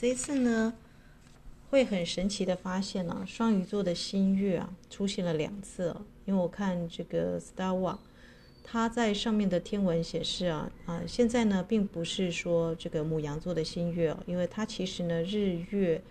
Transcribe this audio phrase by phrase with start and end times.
[0.00, 0.72] 这一次呢，
[1.68, 6.06] 会很神奇的发现呢、啊，双鱼座的新月啊出现了两次哦。
[6.24, 7.98] 因为我看这个 Star Walk，
[8.64, 16.02] 它在上面的天文显示啊啊，现在呢并不是说这个母羊座的新月哦，因为它其实呢日月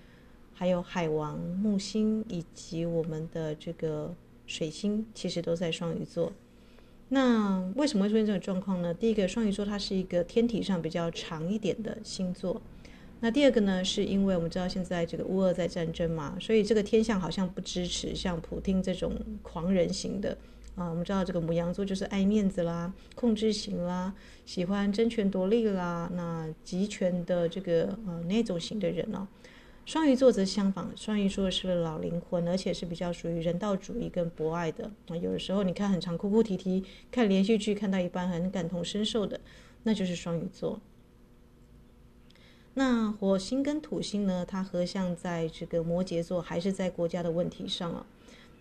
[0.53, 4.13] 还有海王木星以及我们的这个
[4.45, 6.31] 水星，其实都在双鱼座。
[7.07, 8.93] 那为什么会出现这种状况呢？
[8.93, 12.61] 第一个，双鱼座它是一个天体上比较长一点的星座。
[13.21, 20.37] 那第二个呢，是因为我们知道现在这个乌俄在战争嘛，所以这个天象好像不支持像普丁这种狂人型的
[20.75, 20.89] 啊。
[20.89, 24.13] 我们知道这个牡羊座就是爱面子啦、控制型啦、
[24.45, 29.27] 喜欢争权夺利啦、那集权的这个呃那种型的人哦、
[29.85, 34.89] 双鱼座则相反，双鱼座是老灵魂，而且是比较属于人道主义跟博爱的。
[35.07, 39.37] 啊，有的时候你看很常哭哭啼啼，看连续剧看到一半很感同身受的，
[39.83, 40.79] 那就是双鱼座。
[42.79, 48.05] 那火星跟土星呢，它合相在这个摩羯座，还是在国家的问题上啊。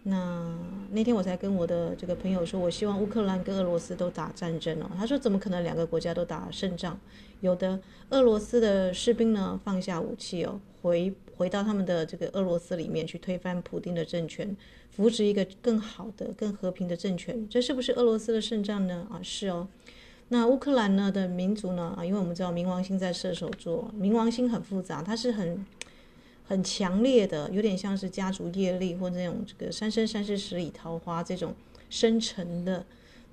[0.03, 0.59] 那
[0.91, 4.91] 那天我才跟我的这个朋友说，我希望乌克兰跟俄罗斯都打战争哦。
[4.97, 6.99] 他说怎么可能两个国家都打胜仗？
[7.43, 7.79] 有的
[8.11, 14.57] 俄罗斯的士兵呢放下武器哦，回回到他们的这个俄罗斯里面去推翻普丁的政权，
[14.91, 17.49] 扶植一个更好的、更和平的政权。
[17.49, 19.07] 这是不是俄罗斯的胜仗呢？
[19.13, 19.69] 啊，是哦。
[20.29, 25.65] 那乌克兰呢的民族呢啊，因为我们知道冥王星在射手座，冥王星很复杂，它是很。
[26.51, 31.55] 很强烈的，有点像是家族业力或者那种这个三生三世十里桃花这种
[31.91, 32.83] 深沉的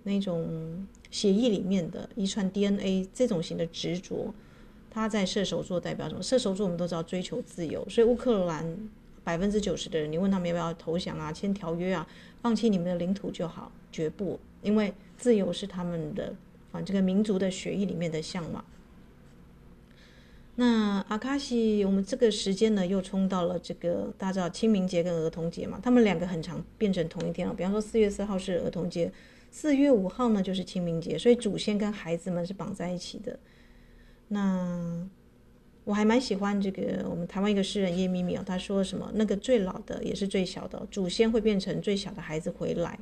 [0.03, 4.33] 那种血液里面的遗传 DNA 这种型的执着，
[4.91, 6.21] 它在射手座代表什么？
[6.21, 8.77] 射手座我们都知道追求自由，所以乌克兰
[9.23, 12.05] 百分之九十的人，你问他们要不要投降啊、签条约啊、
[12.41, 16.35] 放弃你们的领土就好，绝不，因为自由是他们的
[16.75, 18.63] 啊这个民族的血液里面的向往。
[20.57, 27.53] 那阿卡西，我们这个时间呢，又冲到了这个大家知道清明节跟儿童节嘛，他们两个很常变成同一天了。
[27.53, 29.11] 比方说四月四号是儿童节，
[29.51, 33.37] 四月五号呢就是清明节，所以祖先跟孩子们是绑在一起的。
[34.29, 35.05] 那
[35.83, 42.97] 我还蛮喜欢这个我们台湾一个诗人叶咪咪哦，他说什么那个最老的也是最小的，祖先会变成最小的孩子回来，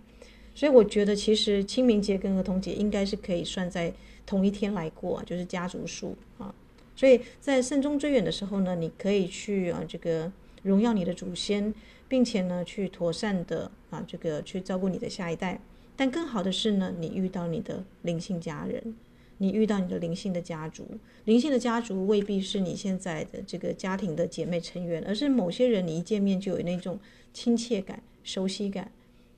[0.55, 3.93] 所以我觉得其实清明节跟儿童节应该是可以算在
[4.25, 6.53] 同一天来过，就是家族树啊。
[6.95, 10.31] 所以在慎终追远的时候呢，你可以去啊这个
[10.61, 11.73] 荣耀你的祖先，
[12.07, 15.59] 并且呢去妥善的啊这个去照顾你的下一代。
[15.95, 18.95] 但更好的是呢，你遇到你的灵性家人，
[19.39, 20.87] 你遇到你的灵性的家族。
[21.25, 26.99] 灵性的家族未必是你现在的这个家庭的姐妹成员，而是某些人你一见面就有那种
[27.33, 28.91] 亲切感、熟悉感，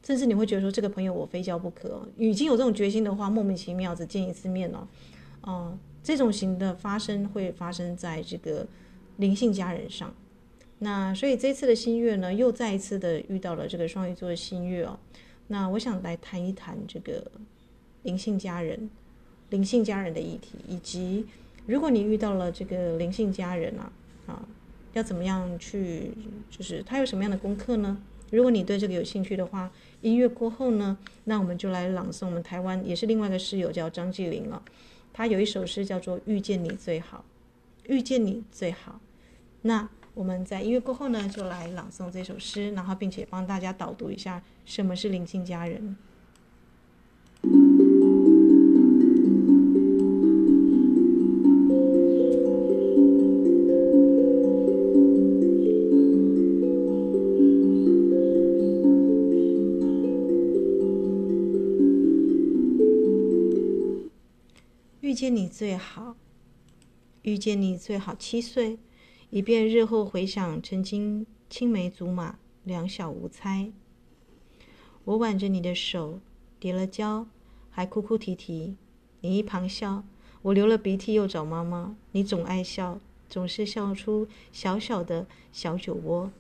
[0.06, 2.08] 甚至你会觉得说这个朋友我非交不可。
[2.16, 4.88] 已经有这种决心的话，莫名其妙只见一次面哦，
[5.42, 5.78] 啊。
[6.04, 8.68] 这种型的发生会发生在这个
[9.18, 10.14] 灵性家人上，
[10.78, 15.00] 那所以这次的新月呢，又再一次的遇到了这个双鱼座的新月哦。
[15.48, 17.26] 那我想来谈一谈这个
[18.04, 18.88] 灵性家人、
[19.50, 21.26] 灵性家人的议题，以及
[21.66, 23.92] 如果你遇到了这个灵性家人啊，
[24.28, 24.48] 啊，
[24.94, 26.12] 要怎么样去，
[26.52, 27.98] 就是他有什么样的功课呢？
[28.30, 29.72] 如果你对这个有兴趣的话，
[30.06, 34.62] 音乐过后呢，那我们就来朗诵我们台湾也是另外一个诗友叫张继玲了。
[35.12, 37.26] 他有一首诗叫做《遇见你最好》，
[37.92, 39.02] 遇见你最好。
[39.64, 45.96] 那我们在音乐过后呢，就来朗诵这首诗，然后并且帮大家导读一下什么是灵性家人。
[65.16, 66.18] 见你最好，
[67.22, 68.78] 遇见你最好七岁，
[69.30, 73.72] 以便日后回想曾经青梅竹马，两小无猜。
[75.06, 76.20] 我挽着你的手，
[76.60, 77.28] 跌了跤，
[77.72, 78.76] 还哭哭啼啼。
[79.22, 80.04] 你一旁笑，
[80.42, 81.96] 我流了鼻涕又找妈妈。
[82.12, 86.32] 你总爱笑，总是笑出小小的小酒窝。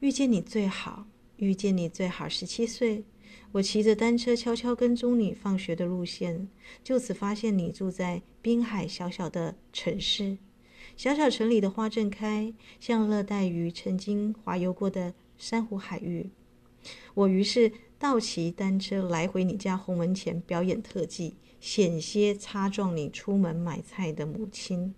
[0.00, 3.04] 遇见你最好，遇见你最好十七岁。
[3.52, 6.48] 我骑着单车悄悄跟踪你放学的路线，
[6.82, 10.38] 就此发现你住在滨海小小的城市。
[10.96, 16.30] 小小城里的花正开，像热带鱼曾经划游过的珊瑚海域。
[17.12, 24.94] 我于是倒骑单车来回你家红门前表演特技，险些擦撞你出门买菜的母亲。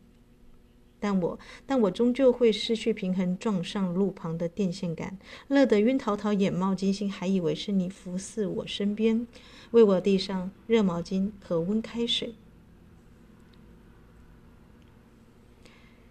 [1.04, 5.18] 但我但我终究会失去平衡撞上路旁的电线杆。
[5.48, 9.26] 乐得晕陶陶眼冒金星还以为是你服侍我身边。
[9.72, 12.34] 为我递上热毛巾和温开水。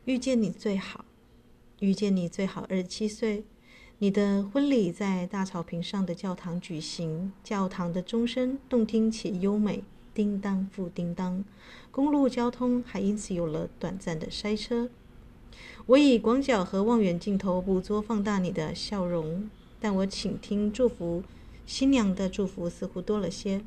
[0.05, 1.05] 遇见你最好
[1.79, 3.45] 遇见你最好二十七岁
[3.97, 9.83] 你的婚礼在大草坪上的教堂举行教堂的钟声动听且优美
[10.13, 11.43] 叮当复叮当。
[11.91, 14.89] 公路交通还因此有了短暂的塞车。
[15.85, 19.49] 我以广角和望远镜头捕捉放大你的笑容，
[19.79, 21.23] 但我倾听祝福
[21.65, 23.61] 新娘的祝福似乎多了些。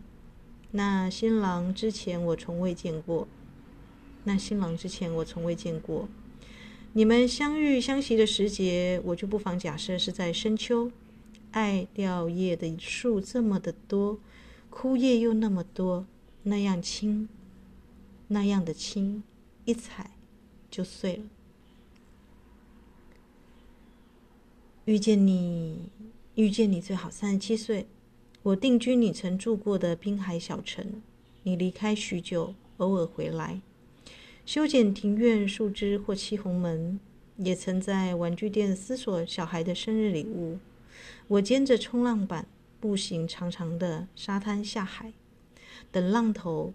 [0.73, 3.29] 那新郎之前我从未见过，
[4.25, 6.09] 那新郎之前我从未见过。
[6.95, 10.91] 你们相遇相惜的时节，我就不妨假设是在深秋。
[11.53, 14.19] 爱掉叶的树这么的多，
[14.69, 16.07] 枯叶又那么多，
[16.49, 17.29] 那样轻，
[18.29, 19.25] 那样的轻，
[19.65, 20.13] 一踩
[20.71, 21.25] 就碎了。
[24.85, 25.91] 遇见你，
[26.37, 27.11] 遇见你最好。
[27.11, 27.89] 三十七岁，
[28.45, 31.03] 我定居你曾住过的滨海小城。
[31.43, 33.61] 你离开许久，偶尔回来，
[34.45, 37.01] 修剪庭院树枝或漆红门，
[37.39, 40.59] 也曾在玩具店思索小孩的生日礼物。
[41.27, 42.47] 我肩着冲浪板，
[42.79, 45.13] 步行长长的沙滩下海，
[45.91, 46.73] 等浪头，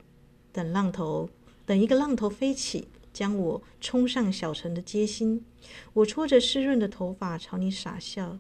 [0.52, 1.30] 等浪头，
[1.66, 2.88] 等一个浪头飞起。
[3.14, 5.44] 将我冲上小城的街心，
[5.92, 8.40] 我搓着湿润的头发朝你傻笑，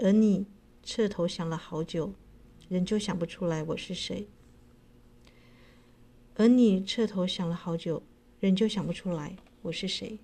[0.00, 0.46] 而你
[0.84, 2.12] 侧头想了好久，
[2.68, 4.28] 仍旧想不出来我是谁。
[6.36, 8.04] 而你侧头想了好久，
[8.38, 10.20] 仍旧想不出来我是谁。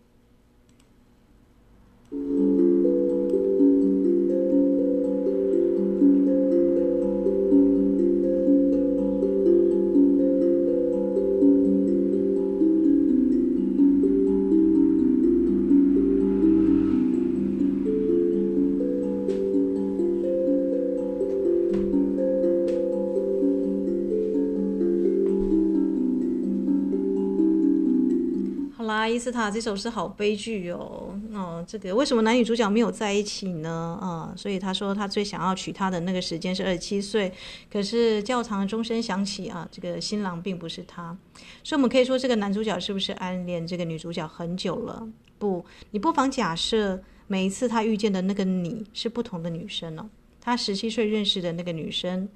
[29.21, 33.99] 斯塔这首诗好悲剧哦，哦，这个为什么男女主角没有在一起呢？
[34.01, 37.31] 啊、所以他说他最想要娶她的那个时间是二十七岁，
[37.71, 41.17] 可是教堂的钟声响起啊，这个新郎并不是他，
[41.63, 45.07] 所以我们可以说这个男主角是不是暗恋这个女主角很久了？
[45.39, 50.09] 不，你不妨假设每一次他遇见的那个你是不同的女生哦，
[50.41, 52.29] 他十七岁认识的那个女生，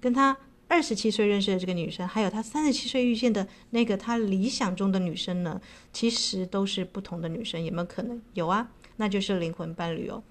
[0.00, 0.36] 跟他。
[0.70, 5.60] 二十七岁认识的这个女生，还有他三十七岁遇见的那个他理想中的女生呢，
[5.92, 8.22] 其实都是不同的女生，有没有可能？
[8.34, 10.22] 有啊，那就是灵魂伴侣哦，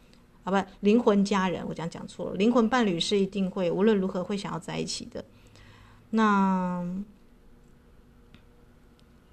[0.45, 5.23] 啊不，灵魂家人，我讲讲错了，灵魂伴侣是一定会无论如何会想要在一起的。
[6.11, 6.87] 那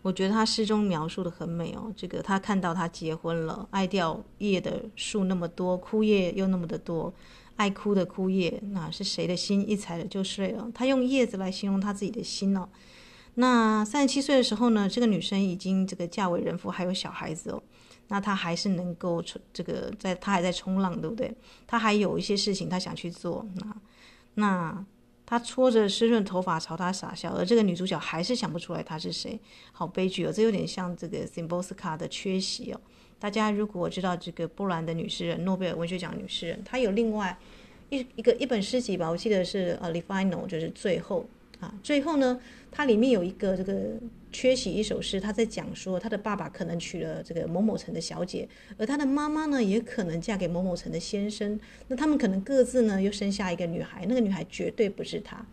[0.03, 7.15] 我觉得他诗中描述的很美哦，这个他看到他结婚了，爱掉叶的树那么多，枯叶又那么的多。
[7.57, 9.69] 爱哭的枯叶，那是谁的心？
[9.69, 10.71] 一踩了就碎了。
[10.75, 12.69] 他用叶子来形容他自己的心哦。
[13.35, 17.63] 那三十七岁的时候呢，这个女生已经这个嫁为人妇，还有小孩子哦。
[18.09, 21.35] 那她还是能够冲这个，在她还在冲浪，对不对？
[21.67, 23.45] 她还有一些事情她想去做。
[23.55, 23.77] 那
[24.35, 24.85] 那
[25.27, 29.39] 他搓着湿润头发朝她傻笑，而这个女主角还是想不出来她是谁，
[29.73, 30.33] 好悲剧哦。
[30.33, 32.81] 这有点像这个 s i m b o s k a 的缺席哦。
[33.19, 37.37] 大家如果知道这个波兰的女诗人，诺贝尔文学奖女诗人，她有另外
[37.91, 41.29] 一一个一本诗集吧，我记得是呃《Le Final》，就是最后
[41.61, 43.95] 啊，最后呢，它里面有一个这个
[44.31, 48.47] 缺席一首诗，他在讲说他的爸爸可能娶了这个某某城的小姐，
[48.77, 51.59] 而他的妈妈呢也可能嫁给某某城的先生，
[51.89, 55.45] 那他们可能各自呢又生下一个女孩，那个女孩绝对不是她。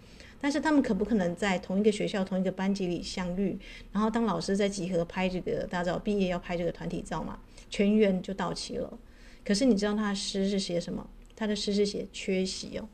[0.41, 3.57] 但是他们可不可能在同一个学校、同一个班级里相遇？
[3.93, 7.39] 然后当老师在集合拍这个，大家知道毕业要拍这个团体照嘛？
[7.69, 8.99] 全员就到齐了。
[9.45, 11.09] 可是你知道他的诗是写什么？
[11.33, 12.89] 他的诗是写缺席哦，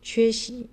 [0.00, 0.68] 缺席。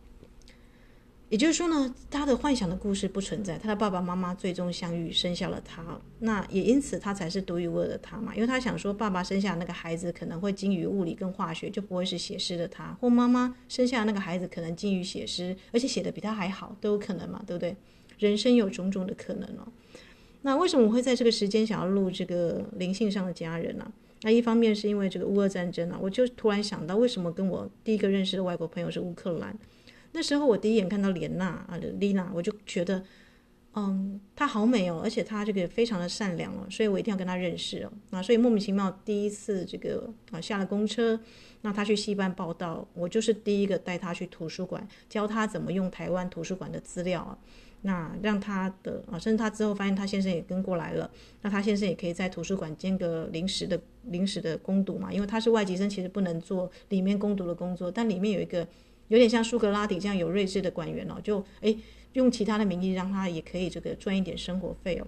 [1.31, 5.81] 也就是说呢，他的幻想的故事不存在，他的爸爸妈妈最终相遇，生下了他。
[6.19, 17.77] 那也因此他才是独一无二的他嘛，因为他想说，爸爸生下那个孩子可能会精于物理跟化学，就不会是写诗的他；或妈妈生下那个孩子可能精于写诗，而且写的比他还好，都有可能嘛，对不对？
[18.19, 19.65] 人生有种种的可能哦。
[20.41, 23.89] 那为什么我会在这个时间想要录这个灵性上的家人呢？
[24.23, 29.57] 那一方面是因为这个乌俄战争啊，我就突然想到，为什么跟我第一个认识的外国朋友是乌克兰？
[30.13, 33.01] 那时候我第一眼看到莲娜啊，丽娜，我就觉得，
[33.75, 37.91] 嗯，她好美哦，而且她这个非常的善良哦，所以我一定要跟她认识哦。
[38.09, 41.17] 啊，所以莫名其妙第一次这个啊下了公车，
[41.61, 47.37] 那她去戏班报到，我就是第一个带她去图书馆，教她怎么用台湾图书馆的资料啊，
[47.83, 51.09] 那让她的啊，甚至她之后发现她先生也跟过来了，
[51.41, 58.67] 那她先生也可以在图书馆兼个临时的临时的工读嘛，因为他是外籍生，其实不能做里面攻读的工作，但里面有一个。
[59.11, 61.77] 有点像苏格拉底这样有睿智的官员哦，就诶
[62.13, 65.07] 用其他的名义让他也可以这个赚一点生活费哦。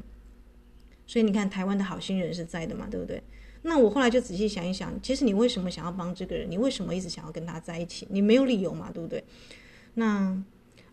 [1.07, 3.23] 所以你看，台湾的好心人是在的嘛，对不对？
[3.61, 6.51] 那我后来就仔细想一想，其实你为什么想要帮这个人？
[6.51, 8.05] 你为什么一直想要跟他在一起？
[8.09, 9.23] 你没有理由嘛，对不对？
[9.93, 10.37] 那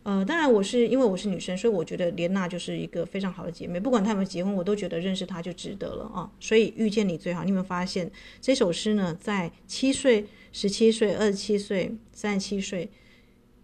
[0.02, 3.78] 呃，当然我是因为我是女生，所以我觉得莲娜就是一个非常好的姐妹。
[3.78, 6.30] 不管她有没有结婚，我都觉得认识她就值得了啊。
[6.40, 7.44] 所以遇见你最好。
[7.44, 9.14] 你有没有发现这首诗呢？
[9.20, 12.88] 在七岁、十七岁、二十七岁、三十七岁，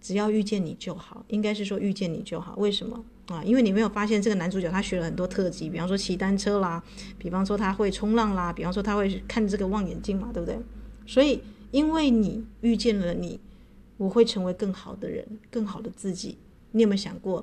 [0.07, 1.25] 只要遇见你就好。
[1.29, 2.55] 应该是说遇见你就好。
[2.59, 3.43] 为什么啊？
[3.43, 6.81] 因为你没有发现这个男主角他学了很多特技，比方说骑单车啦，
[7.19, 10.57] 比方说他会冲浪啦，比方说他会看这个望远镜嘛，对不对？
[11.07, 11.41] 所以
[11.73, 13.41] 因为你遇见了你。
[13.99, 16.37] 我会成为更好的人，更好的自己。
[16.73, 17.43] 你有没有想过，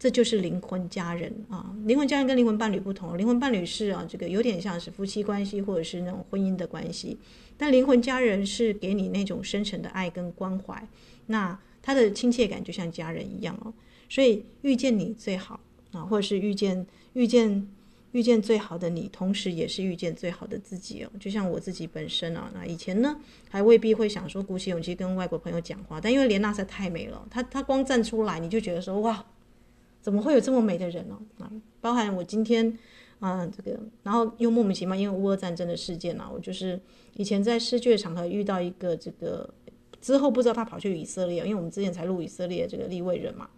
[0.00, 1.72] 这就是灵魂家人啊？
[1.84, 7.16] 灵魂家人跟灵魂伴侣不同，灵魂伴侣是啊，这个有点像是夫妻关系或者是那种婚姻的关系，
[7.56, 10.88] 但灵魂家人是给你那种深沉的爱跟关怀，
[11.26, 13.74] 那他的亲切感就像家人一样哦。
[14.08, 15.60] 所以遇见你最好
[15.90, 17.68] 啊，或者是遇见遇见。
[18.12, 21.10] 遇见最好的你，同时也是遇见最好的自己哦。
[21.18, 29.24] 就像我自己本身啊，那以前呢，还未必会想说鼓起勇气跟外国朋友讲话，但因为莲娜实在太美了，她她光站出来，你就觉得说哇，
[30.02, 31.18] 怎么会有这么美的人呢？
[31.38, 32.78] 啊，包含我今天
[33.18, 36.78] 啊，这个，然后又莫名其妙，因为乌俄战争的事件啊，我就是
[37.14, 39.48] 以前在诗句的场合遇到一个这个，
[40.02, 43.48] 之后不知道他跑去以色列，因为我们之前才录以色列这个利未人嘛。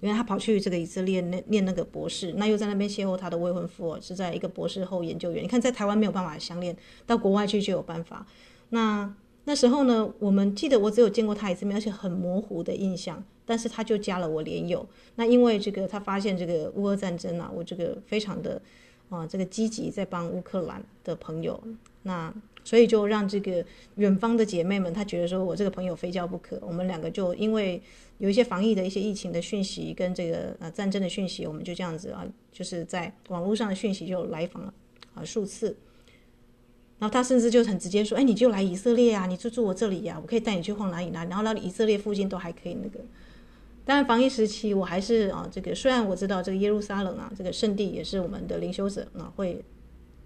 [0.00, 5.44] 原来他跑去这个以色列念念那个博士，那又在那边邂逅他的未婚夫，是在一个博士后研究员。
[5.44, 6.76] 你看，在台湾没有办法相恋，
[7.06, 8.26] 到国外去就有办法。
[8.70, 9.14] 那
[9.44, 13.22] 那时候呢，我们记得我只有见过他一次面，而且很模糊的印象。
[13.44, 14.88] 但是他就加了我连友。
[15.16, 18.60] 那因为这个，他发现这个乌俄战争啊，我这个非常的
[19.08, 21.60] 啊，这个积极在帮乌克兰的朋友。
[22.04, 22.32] 那
[22.64, 23.64] 所以就让这个
[23.96, 26.58] 远方的姐妹们，她觉得说我这个朋友非交不可。
[26.62, 27.82] 我们两个就因为。
[28.18, 34.72] 有一些防疫的一些疫情的讯息，跟这个呃战争的讯息，我们就这样子啊，就是在网络上的讯息就来访了
[35.14, 35.76] 啊数次。
[37.00, 43.00] 然后他甚至就很直接说：“哎，你就来以色列啊，你就住我这里呀，我可以带你去晃哪里哪里。”然后到以色列附近都还可以那个。
[43.84, 49.64] 当然防疫时期，我还是啊这个虽然我知道这个耶路撒冷啊这个圣地也是我们的灵修者啊会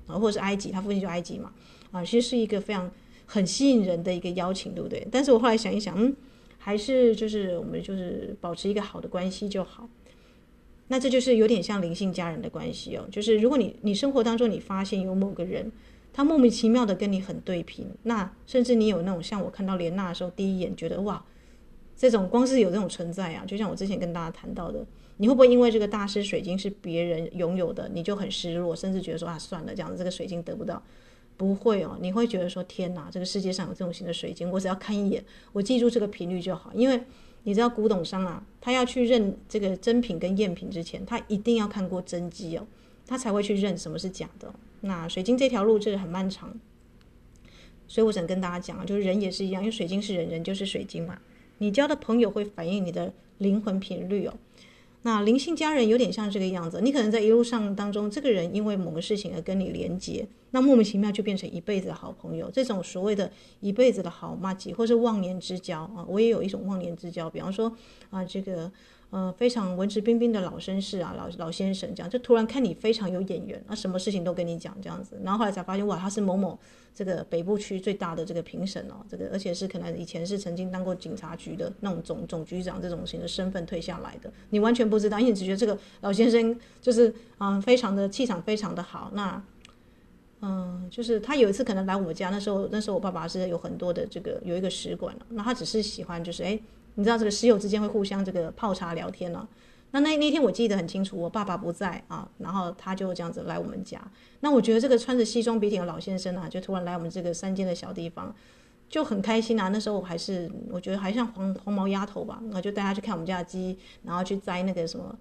[0.06, 1.50] 啊或者是埃及，它附近就埃及嘛
[1.96, 2.90] 啊，其实是一个非常
[3.26, 5.06] 很吸引人的一个邀请，对不对？
[5.10, 6.14] 但是我后来想一想，嗯。
[6.58, 9.88] 还是就是我们就是保持一个好的关系就好，
[10.88, 13.06] 那这就是有点像灵性家人的关系哦。
[13.08, 15.70] 就是如果你你生活当中你发现有某个人，
[16.12, 21.24] 他莫名其妙的跟你很对频，那甚至你有那种像我看到莲娜的时候，第一眼觉得哇，
[21.96, 24.84] 这种光是有这种存在啊，就像我之前跟大家谈到的，
[25.18, 30.82] 你会不会因为这个大师水晶是别人拥有的，你就很失落，甚至觉得说啊算了，这样子这个水晶得不到。
[31.36, 36.70] 不会哦，你会觉得说天哪，这个世界上有这种型的水晶，我只要看一眼，我记住这个频率就好。
[36.74, 37.00] 因为
[37.44, 42.66] 你知道古董商啊，他要去认这个真品跟赝品之前，他一定要看过真迹哦，
[43.06, 44.52] 他才会去认什么是假的。
[44.80, 46.54] 那水晶这条路就是很漫长，
[47.86, 51.18] 所以我想跟大家讲啊，就是人也是一样，因为水晶是人，人就是水晶嘛。
[51.58, 54.34] 你交的朋友会反映你的灵魂频率哦。
[55.06, 62.50] 那灵性家人有点像这个样子，你可能在一路上当中，这个人因为某个事情而跟你连接，那莫名其妙就变成一辈子的好朋友。
[62.50, 67.72] 这种所谓的一辈子的好麻吉，或是忘年之交啊，我也有一种忘年之交，比方说
[68.10, 68.72] 啊，这个。
[69.10, 76.58] 呃，非常文质彬彬的老绅士啊，老老先生这样，就突然看你非常有眼缘，那什么事情都跟你讲这样子，然后后来才发现哇，他是某某
[76.92, 89.40] 这个北部区最大的这个评审哦，这个而且是可能以前是曾经当过警察局的那种总总局长这种型的身份退下来的，你完全不知道，因为你只觉得这个老先生就是嗯、非常的气场非常的好，那
[90.40, 96.58] 嗯、就是他有一次可能来我们家，那时候那时候我爸爸是有很多的这个有一个使馆，那他只是喜欢就是哎。
[96.96, 99.48] 你知道这个室友之间会互相这个泡茶聊天了、啊。
[99.92, 104.02] 那那那天我记得很清楚，我爸爸不在啊，然后他就这样子来我们家。
[104.40, 108.34] 那我觉得这个穿着西装笔挺的老先生啊，就突然来我们这个山间的小地方，
[108.88, 109.68] 就很开心啊。
[109.68, 115.16] 那时候我还是我觉得还像黄黄毛丫头吧，然后就带他去看我们家的鸡，然后去摘那个什么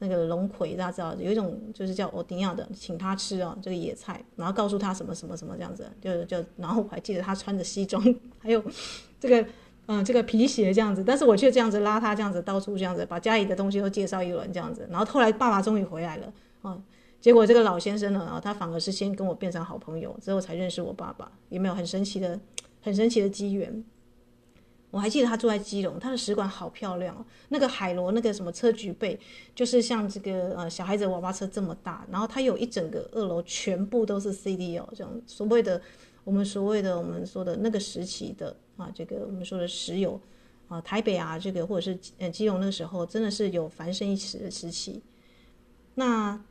[0.00, 8.02] 那个龙葵，大家知道有一种就是叫欧丁亚的，请他吃哦这个野菜，然后告诉他什么什么什么这样子，就就然后我还记得他穿着西装，
[8.38, 8.62] 还有
[9.18, 9.48] 这个。
[9.92, 16.32] 嗯，这个皮鞋这样子，但是我却这样子拉他这样子到处这样子把家里的东西都介绍一轮这样子，然后后来爸爸终于回来了、
[16.62, 16.80] 嗯，
[17.20, 22.38] 结果这个老先生呢啊，他反而是先跟我变成好朋友，之后才认识我爸爸，有没有很神奇的、
[22.80, 23.84] 很神奇的机缘？
[24.92, 29.18] 我还记得他住在基隆，他的使馆好漂亮哦，那个海螺那个什么车菊背，
[29.56, 35.82] 就是像这个呃小孩子娃娃车这么大，然后他有一整个二楼全部都是 CD 哦，这样所谓的。
[36.22, 40.20] 我们所谓的我们说的那个时期的啊，这个我们说的石油
[40.68, 45.02] 啊，台北啊，这个或者是呃基隆那个时候，真的是有繁盛一时的时期。
[45.94, 46.42] 那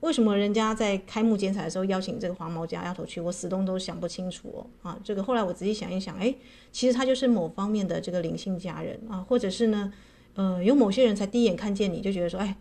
[0.00, 4.66] 为什么人家在开幕剪彩的时候邀请这个黄毛家丫头去，我始终都想不清楚哦。
[4.82, 6.34] 啊，这个后来我仔细想一想，哎，
[6.72, 9.92] 其实他就是某方面的这个灵性家人啊，或者是呢，
[10.34, 12.56] 呃，有某些人才第一眼看见你就觉得说，哎，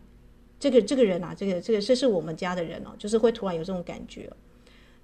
[0.60, 4.32] 这个这个人啊，这个这个这是我们家的人哦，就是会突然有这种感觉。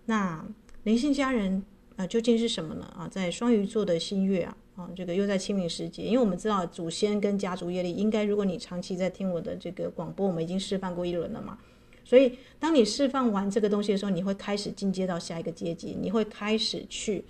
[0.06, 0.46] 那
[0.84, 1.64] 灵性家人
[1.98, 2.86] 啊，究竟是什么呢？
[2.98, 4.56] 啊，在双鱼座的新月啊。
[4.78, 11.58] 啊，这个又在清明时节，因为我们知道祖先跟家族业力，应该如果你长期在听我的这个广播，我们已经示范过一轮了嘛。
[12.06, 17.26] 所以当你释放完这个东西的时候，你会开始进阶到下一个阶级，你会开始去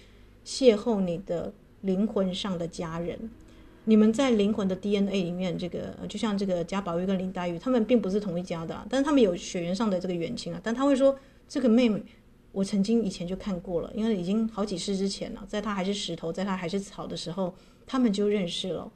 [0.45, 3.17] 邂逅你的灵魂上的家人。
[3.85, 10.59] 你们在灵魂的 DNA 里面，这个就像这个贾宝玉跟林黛玉，他们并不是同一家的，但是他们有血缘上的这个远亲啊。
[10.61, 12.03] 但他会说这个妹妹。
[12.57, 17.53] 我曾经以前就看过了，因为已经好几世之前了，在他还是石头，在他还是草的时候，
[17.85, 18.91] 他们就认识了。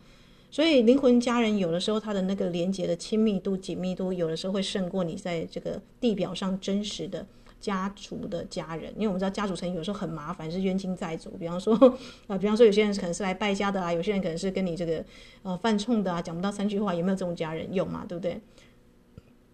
[0.49, 7.23] 所以灵魂家人有的时候他的那个连接的亲密度、紧密度，有的时候会胜过你在这个地表上真实的
[7.59, 8.91] 家族的家人。
[8.95, 11.29] 因为我们知道家族成员有时候很麻烦，是冤亲债主。
[11.39, 11.75] 比方说
[12.25, 15.05] 啊、比方说有些人可能是来败家的啊，有些人可能是跟你这个
[15.43, 17.71] 呃犯冲的啊，讲不到三句话，有没有这种家人？
[17.71, 18.41] 有嘛，对不对？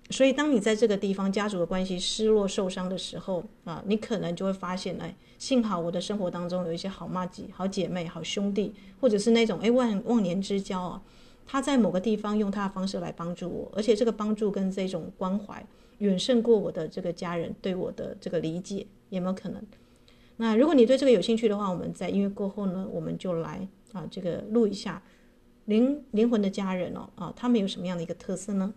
[0.09, 11.01] 所以，当你在这个地方家族的关系失落、受伤的时候啊，你可能就会发现，哎，幸好我的生活当中有一些好妈吉、好姐妹、好兄弟，或者是那种哎万忘年之交啊，
[11.45, 15.65] 他在某个地方用他的方式来帮助我，而且这个帮助跟这种关怀
[15.97, 19.61] 远胜过我的这个家人对我的这个理解，有没有可能？
[20.37, 25.03] 那如果你对这个有兴趣的话，我们在音乐过后呢，我们就来啊这个录一下
[25.65, 28.73] 灵灵魂的家人哦啊，他们有什么样的一个特色呢？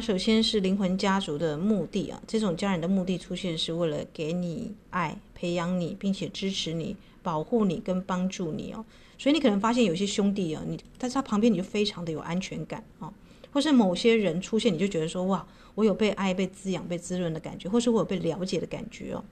[0.00, 8.84] 首先是灵魂家族的目的啊，这种家人的目的出现是为了给你爱、培养你，并且支持你、保护你跟帮助你哦。
[9.18, 13.12] 所以你可能发现有些兄弟啊，你但是他旁边你就非常的有安全感哦，
[13.52, 19.22] 或是某些人出现你就觉得说哇，我有被爱、被滋养、被滋润的感觉，或是我有被了解的感觉哦。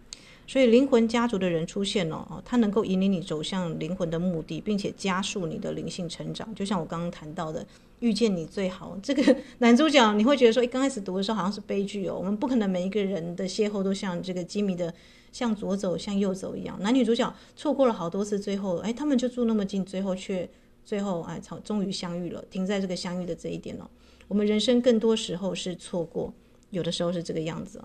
[0.49, 6.53] 所以灵魂家族的人出现哦，他能够引领你走向灵魂的目的，并且加速你的灵性成长。
[6.55, 7.65] 就像我刚刚谈到的，
[8.01, 8.99] 遇见你最好。
[9.03, 12.17] 这个男主角你会觉得说，诶，刚开始读的时候好像是悲剧哦。
[12.17, 14.93] 我们不可能每一个人的邂逅都像这个吉米的
[15.33, 16.79] 向左走向右走一样。
[16.81, 20.49] 男女主角错过了好多次，最后诶，他们就住那么近，最后却
[20.83, 22.43] 最后哎，终终于相遇了。
[22.51, 23.91] 停在这个相遇的这一点了。
[24.27, 26.33] 我们人生更多时候是错过，
[26.71, 27.79] 有的时候是这个样子。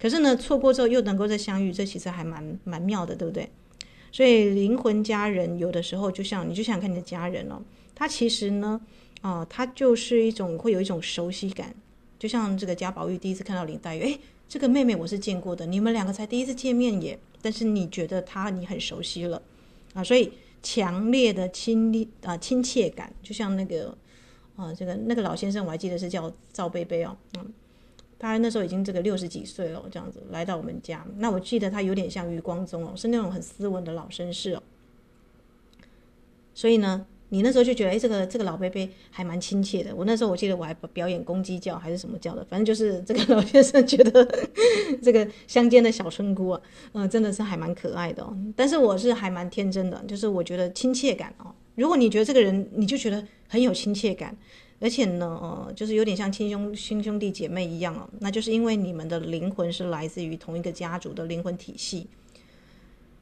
[0.00, 3.48] 可是呢，错过之后又能够再相遇，这其实还蛮蛮妙的，对不对？
[4.12, 7.60] 所以灵魂家人有的时候就像你就想看你的家人哦，
[7.94, 8.80] 他其实呢，
[9.22, 11.74] 啊、他就是一种会有一种熟悉感，
[12.18, 19.42] 就像这个贾宝玉第一次看到林黛玉，哎，这个妹妹我是见过的，你们两个才第一次见面耶，但是你觉得她你很熟悉了
[19.94, 20.30] 啊，所以
[20.62, 23.96] 强烈的亲啊亲切感，就像那个
[24.54, 27.52] 啊这个那个老先生我还记得是叫赵贝贝哦，嗯。
[28.28, 31.04] 他那时候已经这个六十几岁了，这样子来到我们家。
[31.18, 34.62] 那我记得他有点像余光中哦，是那种很斯文的老绅士哦。
[36.54, 39.94] 所以呢，你那时候就觉得，哎，这个这个老伯伯还蛮亲切的。
[39.94, 44.26] 我那时候我记得我还表演公鸡叫还是什么叫的，反正就是这个老先生觉得
[45.02, 46.60] 这个乡间的小村姑啊，
[46.92, 48.36] 嗯、真的是还蛮可爱的哦。
[48.54, 51.52] 但是我是还蛮天真的，就是我觉得亲切感哦。
[51.74, 54.36] 如果你觉得这个人，你就觉得很有亲切感。
[54.80, 62.08] 而且呢，呃，就是有点像亲兄亲兄弟姐妹一样哦，那就是因为你们的灵魂是来自于同一个家族的灵魂体系，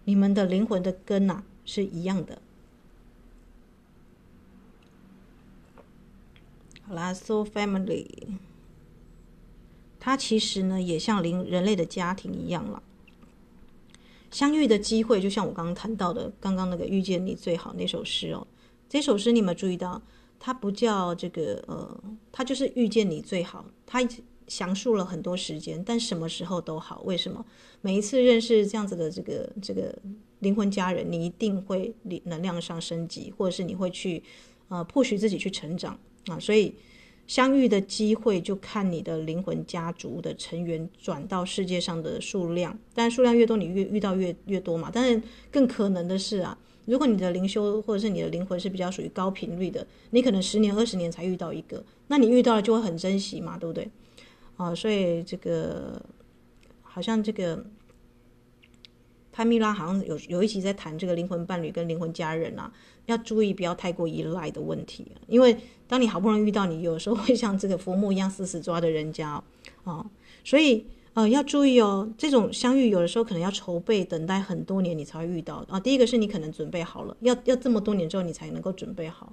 [0.04, 2.40] 你们的灵魂的根呐、是一样的。
[6.82, 8.06] 好啦，so Family，
[10.00, 12.82] 它其实呢也像灵人类的家庭一样了。
[14.30, 18.46] 相遇的机会，就像我刚刚谈到的，刚刚那个遇见你最好那首诗哦，
[18.88, 20.02] 这首诗你有没有注意到？
[20.44, 22.02] 他不叫这个呃，
[22.32, 23.64] 他就是遇见你最好。
[23.86, 24.00] 他
[24.48, 27.00] 详述了很多时间，但什么时候都好。
[27.04, 27.46] 为什么？
[27.80, 29.96] 每一次认识这样子的这个这个
[30.40, 34.20] 灵魂家人，你一定会能量上升级，或者是你会去
[34.66, 36.36] 呃 push 自己去成长啊。
[36.40, 36.74] 所以
[37.28, 44.90] 相遇的机会就看你的灵魂家族的成员转到世界上的数量，但数量越多，你越遇到越越多嘛。
[44.92, 46.58] 但是更可能的是啊。
[46.84, 53.88] 如果你的灵修或者是你的灵魂是比较属于高频率的，你可能十年二十年才遇到一个，那你遇到了就会很珍惜嘛，对不对？
[54.56, 56.00] 啊，所以这个
[56.82, 57.64] 好像这个
[59.30, 62.72] 潘蜜拉好像有有一集在谈这个灵魂伴侣跟灵魂家人啊，
[63.06, 69.42] 要注意不要太过依赖的问题，因为当你好不容易遇到你，有时候会像这个佛母一样死死抓着人家
[69.84, 70.04] 啊，
[70.44, 70.86] 所以。
[71.14, 75.78] 呃，要注意哦，这种相遇有的时候可能要筹备、等待很多年，你才会遇到啊。
[75.78, 79.32] 第一个是你可能准备好了，要要这么多年之后你才能够准备好。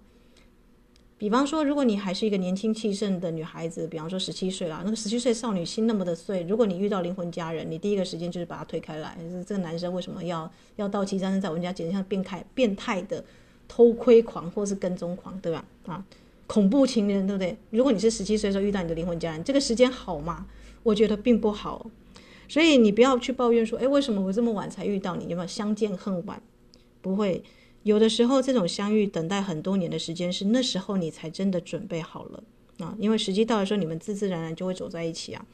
[1.18, 9.18] 比方说，如果你还是一个年轻气盛的女孩子，比方说十七岁啦，那个十七岁少女心那么的碎，如果你遇到灵魂家人，你第一个时间就是把他推开来。
[9.46, 13.24] 这个男生为什么要要到期单身在我们家，简直像变态变态的
[13.68, 15.66] 偷窥狂或是跟踪狂，对吧？
[15.88, 16.06] 啊，
[16.48, 17.58] 恐怖情人，对不对？
[17.70, 20.46] 如果你是十七岁的时候遇到你的灵魂家人，这个时间好吗？
[20.84, 21.90] 我觉得并不好，
[22.48, 25.28] 所以你不要去抱怨说，哎，为什么我这么晚才遇到你？
[25.28, 26.42] 有没有相见恨晚？
[27.02, 27.44] 不会，
[27.84, 32.44] 有的时候这种相遇等待很多年的时间，是那时候你才真的准备好了
[32.80, 32.96] 啊。
[33.00, 35.46] 因为时机到的时候，你们自自然然就会走在一起啊。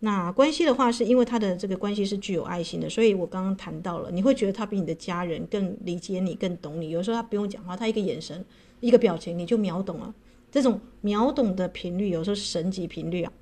[0.00, 6.90] 那关系的话，是因为他的这个关系是具有爱心的，所以我刚刚谈到了，你会觉得他比你的家人更理解你、更懂你。
[6.90, 8.44] 有时候他不用讲话，他一个眼神、
[8.80, 10.12] 一个表情，你就秒懂了。
[10.50, 13.32] 这种秒懂的频率，有时候是神级频率啊。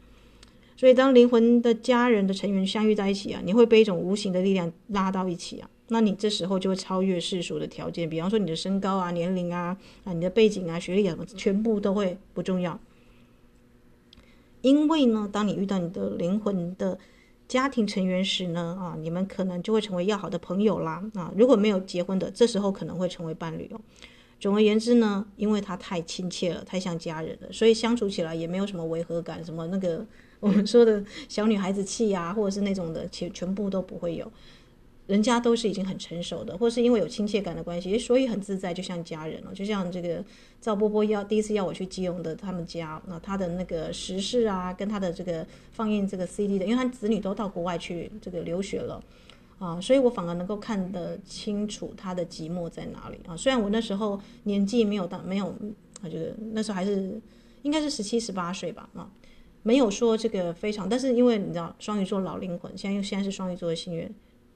[0.80, 5.68] 所以，当灵魂的家人的成员相遇在一起啊，你会被一种无形的力量拉到一起啊。
[5.88, 12.80] 那你这时候就会超越世俗的条件，比方说你的身高啊、年龄啊、啊你的背景啊、学历啊，全部都会不重要。
[14.62, 16.98] 因为呢，当你遇到你的灵魂的
[17.46, 21.04] 家庭成员时呢，啊，你们可能就会成为要好的朋友啦。
[21.12, 23.80] 啊，如果没有结婚的，这时候可能会成为伴侣哦。
[24.40, 30.06] 总而言之呢，因为他太亲切了，太像家人了，所以相处起来也没有什么违和感，什么那个。
[30.42, 34.32] 我们说的小女孩子气啊，或者是那种的，全全部都不会有。
[35.06, 39.52] 人家都是已经很成熟的，或是因为有亲切感的关系，所以很自在，就像家人了。
[39.52, 40.24] 就像这个
[40.60, 49.02] 赵波波要第一次要我去基隆的他们家，那他的那个时事啊，跟他的这个放映这个 CD 的，因为他子女都到国外去这个留学了
[49.58, 53.36] 啊，所以我反而能够看得清楚他的寂寞在哪里啊。
[53.36, 55.48] 虽然我那时候年纪没有到，没有
[56.02, 57.20] 啊，这个那时候还是
[57.62, 59.10] 应该是十七十八岁吧啊。
[59.62, 64.10] 没有说这个非常，但是因为你知道双鱼座老灵魂，现在又现在是双鱼座的心愿，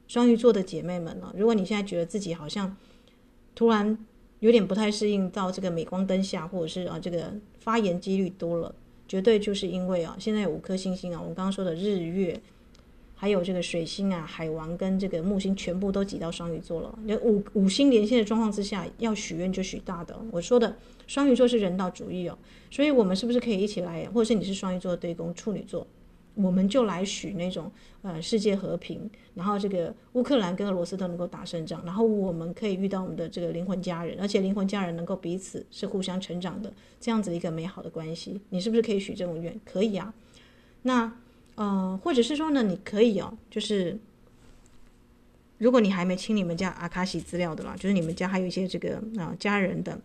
[0.09, 2.75] 双鱼座的姐妹们呢，如果你现在觉得自己好像
[3.55, 3.99] 突然
[4.41, 8.75] 有点不太适应到这个镁光灯下，或者是啊这个发炎几率多了，
[9.07, 12.41] 绝对就是因为啊现在有五颗星星啊，我们刚刚说的日月，
[13.15, 20.75] 还有这个水星啊、海王跟这个木星全部都挤到双鱼座了，有五五星连线的状况之下，要许愿就许大的，我说的。
[21.07, 22.39] 双鱼座是人道主义哦，
[22.71, 25.87] 所以我们是不是可以一起来，或者是你是双鱼座对宫处女座，
[26.35, 27.71] 我们就来许那种
[28.03, 39.61] 呃世界和平，然后这个乌克兰跟俄罗斯都能够打胜仗，然后我们可以遇到我们的这个灵魂家人，而且灵魂家人能够彼此是互相成长的，这样子一个美好的关系，你是不是可以许这种愿？
[39.65, 40.13] 可以啊，
[40.83, 41.13] 那
[41.55, 43.99] 呃或者是说呢，你可以哦，就是
[45.59, 50.01] 如果你还没清你们家阿卡西资料的啦，就是你们家还有一些这个啊、家人的。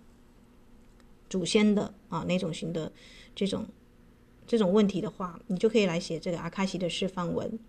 [1.29, 2.91] 祖先的啊那种型的
[3.35, 3.65] 这种
[4.47, 7.59] 这种问题的话，你就可以来写这个阿卡西的释放文。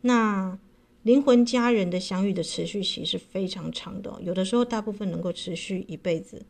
[0.00, 0.58] 那
[1.02, 6.44] 灵魂家人的相遇的持续期是非常长的，有的时候大部分能够持续一辈子，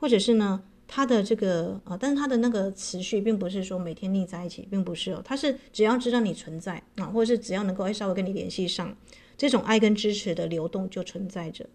[0.00, 8.96] 或者是呢，他的这个啊，但是他的那个持续并不是说每天腻在一起，并不是哦，他是只要知道你存在啊，或者是只要能够稍微跟你联系上，
[9.36, 11.68] 这种爱跟支持的流动就存在着。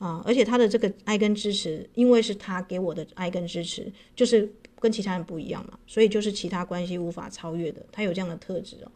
[0.00, 3.86] 啊，而且他的这个爱跟支持，因为是他给我的爱跟支持，
[4.16, 7.80] 就是跟其他人不一样嘛，所以就是其他关系无法超越的。
[7.92, 8.90] 他有这样的特质哦，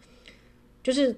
[0.82, 1.14] 就是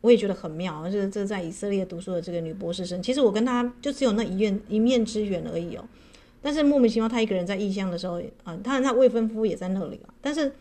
[0.00, 0.84] 我也觉得很妙。
[0.90, 5.88] 就是这在以色列读书的这个女博士生，其实我跟他就只有那一面一面之缘而已哦。
[6.42, 10.52] 但是莫名其妙，他一个人在异乡的时候啊，当然他未婚夫也在那里啊，但是。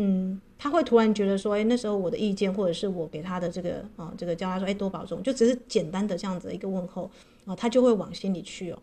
[0.00, 7.10] 嗯，他会突然觉得说，哎，那时候我的意见，或者是我给他的这个啊，这个叫他说，哎，多保重，就只是简单的这样子一个问候
[7.48, 8.78] 啊，他就会往心里去哦。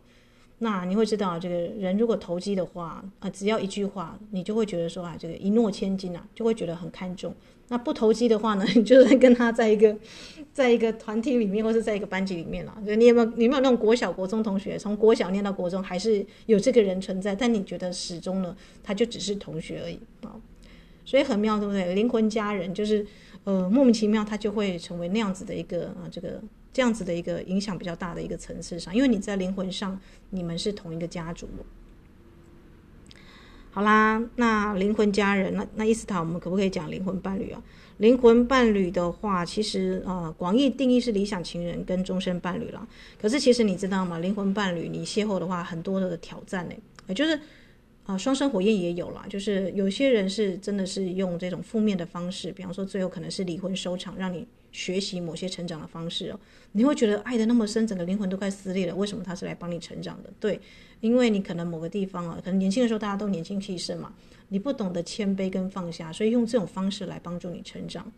[0.60, 7.34] 那你会知道，这个人如果投机的话啊，只要一句话，你就会觉得说啊，这个一诺千金啊，就会觉得很看重。
[7.68, 9.96] 那不投机的话呢， 你就是跟他在一个，
[10.54, 12.74] 在一个团体里面，或是在一个班级里面了。
[12.96, 20.40] 你有没有，你有没有那种国小、国中同学，从国小念到国中，还是有这个人存在，但你觉得始终呢，他就只是同学而已啊。
[21.04, 21.94] 所以很妙，对不对？
[21.94, 23.06] 灵魂家人就是，
[23.44, 26.42] 呃，莫名其妙，他就会成为那样子的一个啊，这个
[26.76, 29.98] 这样子的一个影响比较大的一个层次上，因为你在灵魂上，
[30.30, 31.48] 你们是同一个家族。
[33.72, 37.64] 好啦，那灵魂家人，那那伊斯塔，我们可不可以讲灵魂伴侣啊？
[38.00, 42.86] 灵魂伴侣的话，其实呃，广义定义是理想情人跟终身伴侣啦。
[43.22, 44.20] 可是其实你知道吗？
[44.20, 46.76] 灵魂伴侣你邂逅的话，很多的挑战呢，
[47.08, 47.40] 也就是
[48.04, 49.26] 啊，双生火焰也有啦。
[49.30, 56.40] 就是有些人是真的是用这种负面的方式，比方说最后可能是离婚收场，让你学习某些成长的方式哦。
[56.74, 58.96] 你会觉得爱得那么深，整个灵魂都快撕裂了。
[58.96, 60.30] 为什么他是来帮你成长的？
[60.40, 60.60] 对。
[61.02, 64.14] 因为你可能某个地方啊，可能年轻的时候大家都年轻气盛嘛，
[64.48, 68.12] 你不懂得谦卑跟放下，所以用这种方式来帮助你成长。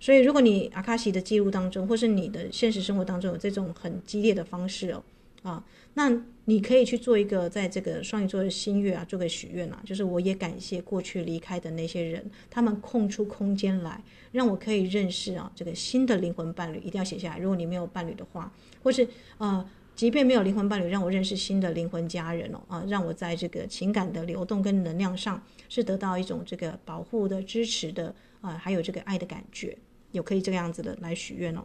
[0.00, 5.02] 所以如果你阿卡西的记录当中，或是你的现实生活当中有这种很激烈的方式哦，
[5.42, 6.10] 啊，那
[6.50, 17.38] 你可以去做一个在这个双鱼座的新月啊，做个许愿啊，就是我也感谢过去离开的那些人，他们空出空间来让我可以认识啊这个新的灵魂伴侣，一定要写下来。
[17.38, 19.06] 如果你没有伴侣的话，或是
[19.38, 19.64] 呃。
[19.96, 29.76] 即便没有灵魂伴侣，让我认识新的灵魂家人哦，啊，让我在这个情感的流动跟能量上是得到一种这个保护的、支持的啊，还有这个爱的感觉，
[30.12, 31.62] 有可以这个样子的来许愿哦。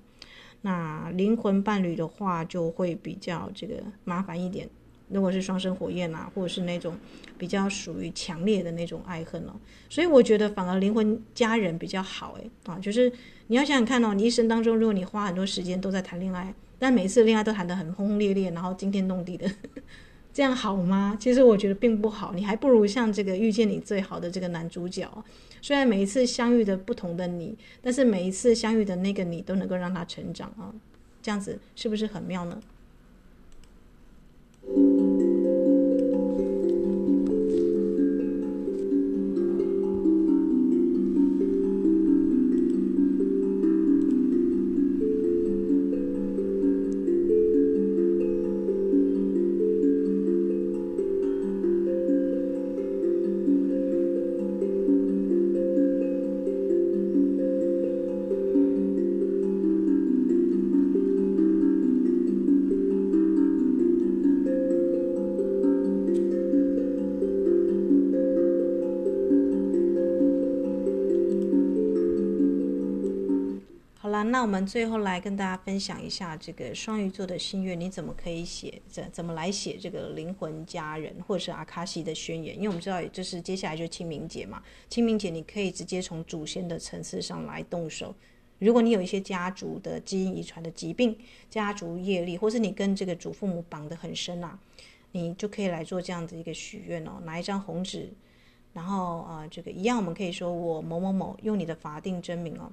[0.65, 4.67] 那灵魂伴侣的话就会比较这个麻烦一点，
[5.09, 6.97] 如果是双生火焰啊，或者是那种
[7.37, 9.53] 比较属于强烈的那种爱恨哦，
[9.89, 12.49] 所以我觉得反而灵魂家人比较好诶。
[12.65, 13.11] 啊，就是
[13.45, 16.51] 你要想想看哦，你一生当中如果你花很多时间都在谈恋爱。
[16.77, 19.49] 但每次恋爱都谈得很轰轰烈烈，然后惊天动地的，
[20.35, 21.15] 这样好吗？
[21.17, 25.09] 其实我觉得并不好，你还不如像这个遇见你最好的这个男主角。
[25.61, 30.75] 虽然每一次相遇的不同的你，但是每一次相遇的那个你都能够让他成长啊，
[31.21, 32.59] 这样子是不是很妙呢？
[74.45, 78.79] 我们最后来跟大家分享一下这个双鱼座的心愿，你怎么可以写？
[78.87, 82.55] 怎怎么来写这个灵魂家人，或者是阿卡西的宣言？
[82.55, 84.61] 因为我们知道，就是接下来就清明节嘛。
[84.87, 88.13] 清明节你可以直接从祖先的层次上来动手。
[88.59, 91.17] 如果你有一些家族的基因遗传的疾病、
[91.49, 94.59] 家族业力，或是你跟这个祖父母绑得很深啊，
[95.13, 97.13] 你就可以来做这样子一个许愿哦。
[97.23, 98.13] 拿一张红纸，
[98.73, 102.71] 然后啊、这个一样，我们可以说我某某某用你的法定真名哦。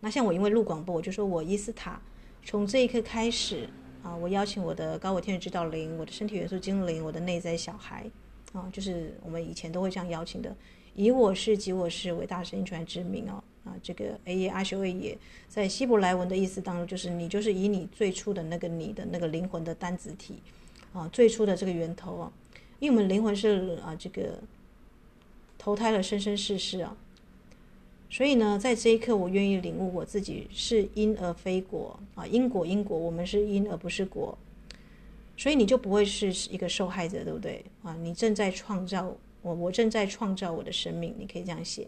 [0.00, 2.00] 那像我因为录广播，我就说我伊斯塔，
[2.44, 3.68] 从这一刻开始
[4.02, 8.10] 啊，我邀请我的高我天使指导灵、我的身体元素精灵、我的内在小孩
[8.54, 10.56] 啊，就是我们以前都会这样邀请的，
[10.94, 20.36] 以我是及我是伟大神传之名哦啊，这个 A 耶阿修 A 耶，在希伯来文的意思当中，就是你就是以你最初的那个你的那个灵魂的单子体
[20.94, 22.32] 啊，最初的这个源头啊，
[22.78, 24.38] 因为我们灵魂是啊这个
[25.58, 26.96] 投胎了生生世世啊。
[28.12, 34.36] 所以呢，在这一刻，我愿意领悟我自己是因而非果啊，因果因果，我们是因而不是果，
[35.36, 37.94] 所以你就不会是一个受害者，对不对啊？
[38.02, 41.86] 你正在创造我，我正在创造我的生命，你可以这样写。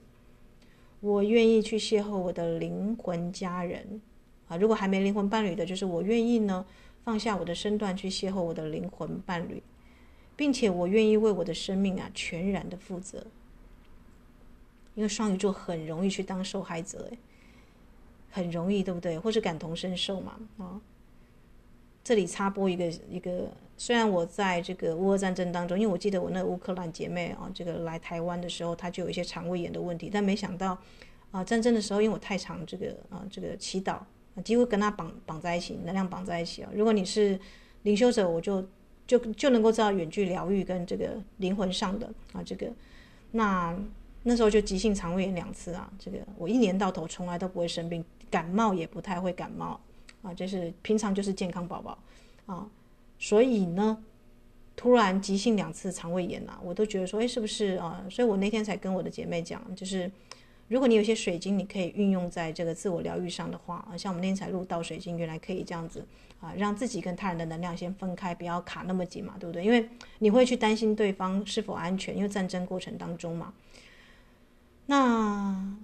[1.00, 4.00] 我愿意去邂逅我的灵魂家人
[4.46, 6.64] 啊，如果还没灵魂伴侣的，就是我愿意呢
[7.02, 9.60] 放下我的身段去邂逅我的灵魂伴侣，
[10.36, 13.26] 并且我愿意为我的生命啊全然的负责。
[14.94, 17.18] 因为双鱼座很容易去当受害者，诶，
[18.30, 19.18] 很容易，对不对？
[19.18, 20.80] 或是感同身受嘛，啊、
[22.04, 30.78] 这里插播一个一个，虽然我在这个乌俄战争当中，因为我记得我那乌克兰姐妹啊，这个来台湾的时候，她就有一些肠胃炎的问题，但没想到
[31.30, 33.98] 啊，战争的时候，因为我太常这个啊，这个祈祷，
[34.44, 36.70] 几乎跟她绑绑在一起，能量绑在一起啊。
[36.74, 37.38] 如果你是
[37.82, 38.62] 灵修者，我就
[39.06, 42.70] 就就能够知道远距疗愈跟这个灵魂上的啊，这个
[43.30, 43.78] 那。
[44.24, 49.80] 那时候就急性肠胃炎两次啊，这个我一年到头从来都不会生病，感冒也不太会感冒
[50.22, 51.98] 啊，就是平常就是健康宝宝
[52.46, 52.68] 啊，
[53.18, 53.98] 所以呢，
[54.76, 58.04] 突然急性两次肠胃炎啊，我都觉得说，哎，是不是啊？
[58.08, 60.08] 所以我那天才跟我的姐妹讲，就是
[60.68, 66.06] 如果你有些水晶，你可以运用在这个自我疗愈上的话啊，像我们那天才录到水晶，原来可以这样子
[66.40, 69.64] 啊，让自己跟他人的能量先分开，不要卡那么紧嘛，对不对？
[69.64, 69.88] 因为
[70.20, 73.52] 你会去担心对方是否安全，因为战争过程当中嘛。
[74.86, 75.76] 那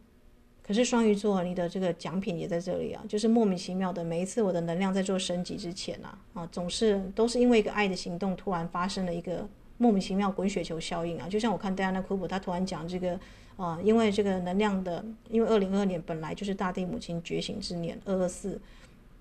[0.63, 11.27] 可是双鱼座，你的这个奖品也在这里啊，就是莫名其妙的，每一次我的能量在做升级之前啊，啊，总是都是因为一个爱的行动突然发生了一个莫名其妙滚雪球效应啊。
[11.27, 13.19] 就像我看戴安娜库珀，他突然讲这个
[13.57, 18.61] 啊、因为这个能量的，因为二零二二年本来就是大地母亲觉醒之年，二二四，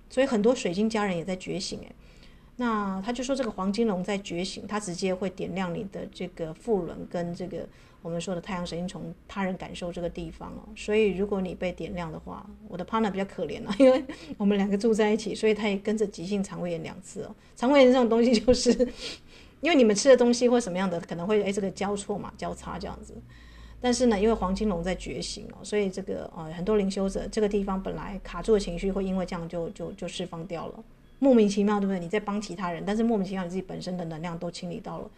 [0.10, 1.92] 所以很多水晶家人也在觉醒诶。
[2.58, 7.66] 那他就说这个黄金龙在觉醒，它直接会点亮你的这个复轮跟这个。
[8.02, 14.04] 我们说的太阳神经从他人感受这个地方哦，所以如果你被点亮的话，我的 partner 比较可怜了，因为
[14.38, 17.36] 我们两个住在一起，所以他也跟着急性肠胃炎两次哦。
[17.56, 18.72] 肠胃炎这种东西，就是
[19.62, 23.14] 因为你们吃的东西或什么样的，可能会哎这个交错嘛，交叉这样子。
[23.82, 30.84] 但是呢，因为黄金龙在觉醒哦，所以这个呃很多灵修者这个地方本来卡住的情绪，会因为这样就就就释放掉了，
[31.20, 32.00] 莫名其妙，对不对？
[32.00, 35.10] 你在帮其他人，但是莫名其妙你自己本身的能量都清理到了。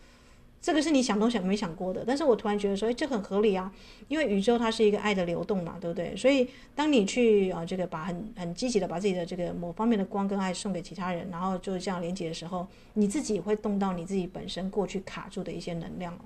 [0.61, 3.71] 这个是你想都想没想过的，但是我突然觉得说，哎，这很合理啊，
[4.09, 6.13] 因为宇宙它是一个爱的流动嘛，对不对？
[6.17, 16.17] 所以当你去啊，这个把很很积极的把自己的这个某方面的光跟爱送给其他人，然后就这样连接的时候，你自己会动到你自己本身过去卡住的一些能量。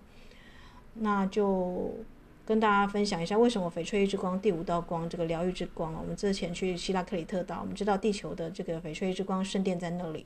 [0.95, 1.91] 那就
[2.43, 10.25] 跟大家分享一下，为什么翡翠之光第五道光这个疗愈之光啊，我们之前去希拉克里特岛，我们知道地球的这个翡翠之光圣殿在那里。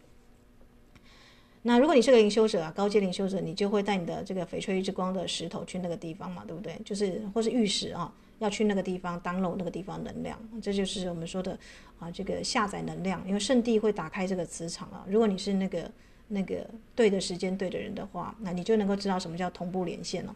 [1.68, 6.80] 那如果你是个灵修者啊，高阶灵修者，你就会带你的这个翡翠之光的石头去那个地方嘛，对不对？
[6.86, 11.60] 就是或是玉石啊，要去那个地方当漏那个地方能量，这就是我们说的
[12.00, 13.22] 啊，这个下载能量。
[13.28, 15.92] 因为圣地会打开这个磁场啊，如果你是那个
[16.30, 20.34] 那个对的时间对的人的话，那你就能够知道什么叫同步连线了。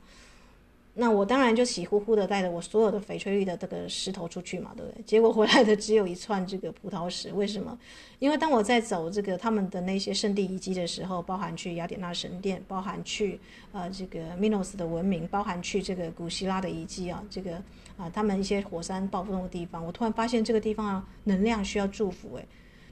[0.93, 5.01] 那我当然就喜呼呼的带着我所有的翡翠绿的这个石头出去嘛，对不对？
[5.04, 7.80] 结果回来的只有一串这个葡萄石，为什么？
[8.19, 13.39] 因为当我在走这个他们的那些圣地遗迹的时候，包含去雅典娜神殿，包含去
[13.71, 17.56] 呃这个米诺斯的文明，包含去这个古希腊的遗迹啊，这个
[17.95, 22.45] 啊、他们一些火山暴风的地方，我突然发现这个地方啊能量需要祝福诶。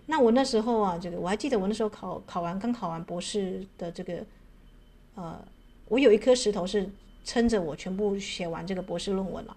[0.05, 4.25] 那我那时候啊，这个我还记得我那时候考考完刚考完博士的这个
[5.15, 5.38] 呃，
[5.89, 6.89] 我有一颗石头是。
[7.29, 9.55] 撑着我全部写完这个博士论文了，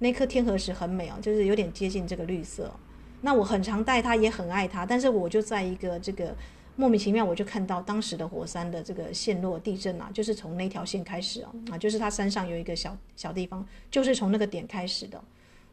[0.00, 2.74] 那颗天河石很美哦，就是有点接近这个绿色。
[3.20, 6.34] 那我很常带它，也很爱它，但是我就在一个这个
[6.74, 15.22] 莫名其妙，我就看到当时的火山的这个陷落地震啊，就是从那条线开始啊，啊，就是它山上有一个小小地方，就是从那个点开始的。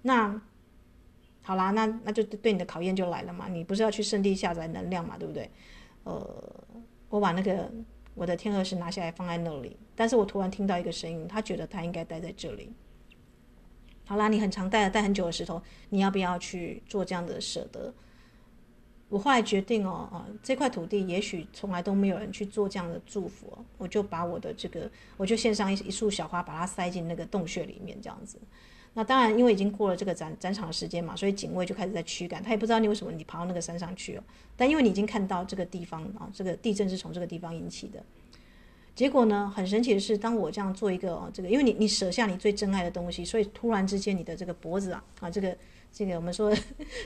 [0.03, 0.39] 那
[1.41, 5.49] 好啦，那那就对你的考验就来了嘛，你不是要去圣地下载能量嘛，对不对？
[6.03, 6.63] 呃，
[7.09, 7.71] 我把那个。
[8.15, 12.71] 我的天鹅石拿下来放在那里，但是我突然听到一个声音，他觉得他应该待在这里。
[14.05, 17.93] 好啦，你很常带了带很久的石头，你要不要去做这样的舍得？
[19.09, 28.39] 我后来决定哦，啊，这块土地也许从来都没有人去做这样的祝福，我就把我的这个，我就献上一一束小花，把它塞进那个洞穴里面，这样子。
[28.97, 32.41] 那当然，因为已经过了这个展展场的时间嘛，所以警卫就开始在驱赶。
[32.41, 34.23] 他也不知道你为什么你跑到那个山上去了。
[34.55, 38.01] 但因为你已经看到这个地方啊，这个地震是从这个地方引起的。
[38.95, 45.57] 结果呢，很神奇的是，当我这样做一个哦这个，因为你你舍下你最珍爱的东西，所以突然之间你的这个脖子啊啊，这个
[45.91, 46.55] 这个我们说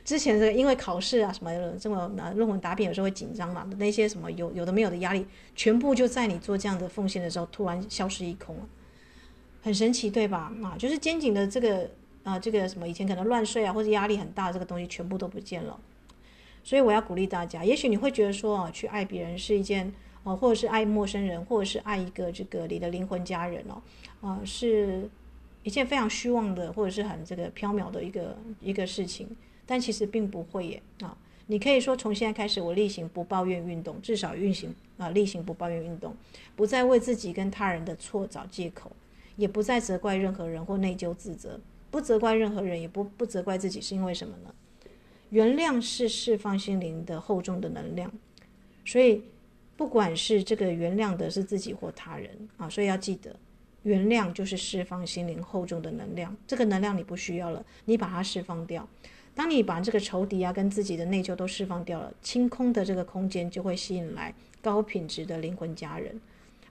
[0.05, 5.25] 之前这个因为考试啊什么这么啊论文答辩有时候会紧张嘛，那些什么有有的没有的压力，
[5.55, 8.69] 全部就在你做这样的奉献的时候突然消失一空了。
[9.61, 10.51] 很神奇，对吧？
[10.63, 11.89] 啊，就是肩颈的这个
[12.23, 15.79] 啊，这个什么以前可能乱睡啊，或者压力很大，这个东西全部都不见了。
[16.63, 19.93] 所以我要鼓励大家，也许你会觉得说啊，去爱别人是一件
[20.23, 23.81] 啊，或者是爱陌生人，或者是爱一个这个你的灵魂家人哦，
[24.27, 25.09] 啊，是
[25.63, 29.27] 一件非常虚妄的，或者是很这个缥缈的一个一个事情。
[29.65, 31.15] 但其实并不会耶啊，
[31.47, 36.15] 你可以说从现在开始，我例行不抱怨运动，至少运行啊，例行不抱怨运动，
[36.55, 38.91] 不再为自己跟他人的错找借口。
[39.39, 41.57] 也不再责怪任何人或内疚自责，
[41.89, 44.53] 不责怪任何人，也不不责怪自己，是因为什么呢？
[45.29, 48.11] 原谅是释放心灵的厚重的能量，
[48.83, 49.23] 所以
[49.77, 53.33] 不管是这个原谅的是自己或他人啊，所以要记得，
[53.83, 58.85] 原谅就是释放心灵厚重的能量，这个能量你不需要了，你把它释放掉。
[59.33, 66.19] 当你把这个仇敌啊跟自己的内疚都释放掉了，清空的这个空间就会吸引来高品质的灵魂家人。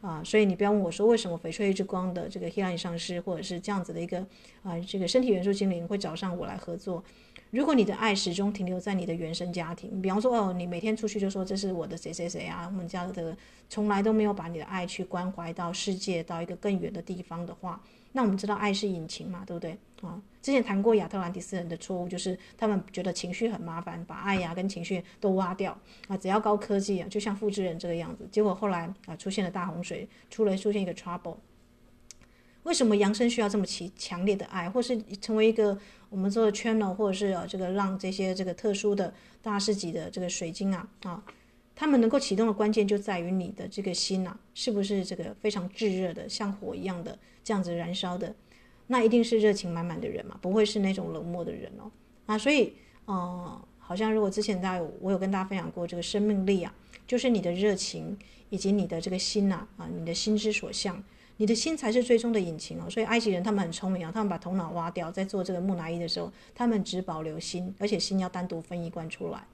[0.01, 4.18] 啊，所以你不要问我说，为什么翡翠之光的这个黑暗上师，或者是这样子的一个
[4.62, 7.03] 啊，这个身体元素精灵会找上我来合作。
[7.51, 13.36] 如果你的爱始终停留在你的原生家庭，比方说哦，你每天出去就说这是我的谁谁谁啊，我们家的
[13.68, 17.80] 从来都没有把你的爱去关怀到世界，到一个更远的地方的话。
[18.12, 20.20] 那我们知道爱是引擎嘛，对不对啊？
[20.49, 28.26] 之前谈过亚特兰蒂斯人的错误，就是他们觉得情绪很麻烦，把爱呀、跟情绪都挖掉啊，只要高科技啊，就像复制人这个样子。
[28.32, 31.36] 结果后来啊，出现了大洪水，出了出现一个 trouble。
[32.62, 35.78] 为什么扬声需要这么强强烈的爱，或是成为一个
[36.09, 41.22] 我们说的 channel，或者是呃这个让这些这个特殊的大师级的这个水晶啊啊，
[41.76, 48.34] 他们能够启动的关键就在于你的这个心呐、是不是这个非常炙热的，像火一样的这样子燃烧的？
[48.89, 51.91] 那一定是热情满满的人嘛，不会是那种冷漠的人哦。
[52.26, 52.74] 啊，所以，
[53.07, 56.74] 呃，好像如果之前大家有我有跟大家分享过这个生命力啊，
[57.07, 58.18] 就是你的热情
[58.51, 61.03] 以及你的这个心呐，啊，你的心之所向。
[61.41, 69.47] 你的心才是最终的引擎哦，所以埃及人他们很聪明啊，他们把头脑挖掉，在做这个木乃伊的时候，他们只保留心，而且心要单独分一罐出来。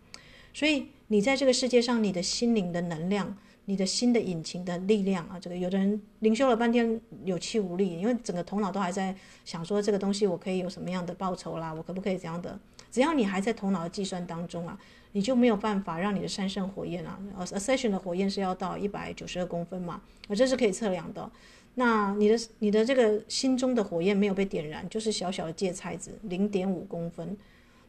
[0.55, 3.37] 所以你在这个世界上，你的心灵的能量，
[3.67, 12.59] 你的心的引擎的力量啊，这个有的人灵修了半天有气无力，因为整个头脑都还在想说这个东西我可以有什么样的报酬啦，我可不可以怎样的？
[12.91, 14.79] 只要你还在头脑的计算当中啊，
[15.13, 21.31] 你就没有办法让你的三圣火焰啊，呃，Ascension 的火焰是要到一百九十二公分嘛，而这是可以测量的。
[21.77, 27.37] 那你的你的这个心中的火焰没有被点燃，就是小小的芥菜籽，零点五公分。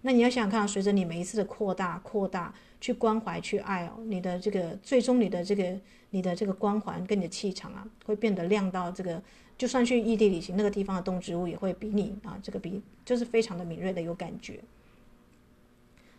[0.02, 2.54] 那你要想想看，随着你每一次的扩大、扩大，
[2.86, 5.76] 去关怀、去爱哦，你的这个最终你的这个
[6.12, 9.20] 你的这个光环跟你的气场啊，会变得亮到这个，
[9.58, 14.60] 就算去异地旅行，那个地方的动植物也会比你啊，这个比就是非常的敏锐的有感觉，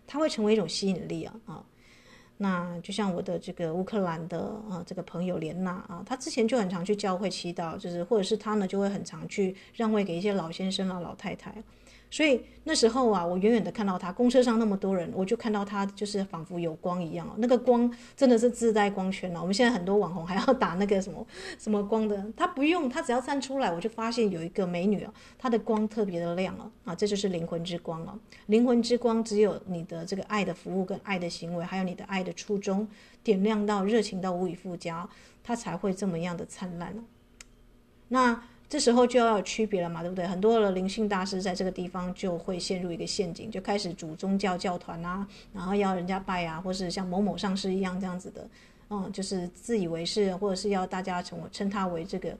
[0.08, 1.64] 它会成为一种吸引力啊啊。
[2.38, 11.54] 那就像我的这个乌克兰的啊，这个朋友莲娜啊，她之前就很常去教会祈祷，就是或者是她呢就会很常去让位给一些老先生啊、老太太。
[12.10, 17.34] 所以那时候啊，我远远的看到他，公车上那么多人，我就看到他就是仿佛有光一样哦。
[17.38, 19.40] 那个光真的是自带光圈了。
[19.40, 21.26] 我们现在很多网红还要打那个什么
[21.58, 26.70] 什么光的，他不用，他只要站出来，我就发现有一个美女哦，她的光特别的亮哦。
[26.84, 28.18] 啊，这就是灵魂之光哦。
[28.46, 32.88] 灵魂之光只有你的这个爱的服务跟爱的行为，还有你的爱的初衷，
[33.22, 35.08] 点亮到热情到无以复加，
[35.42, 36.94] 它才会这么样的灿烂。
[38.08, 38.42] 那。
[38.68, 40.26] 这时候就要有区别了嘛，对不对？
[40.26, 48.48] 很多的灵性大师在这个地方就会陷入一个陷阱，就开始组宗教教团啊，然后要人家拜啊，或是像某某上师一样这样子的，
[48.90, 52.36] 嗯，就是自以为是，或者是要大家称称他为这个，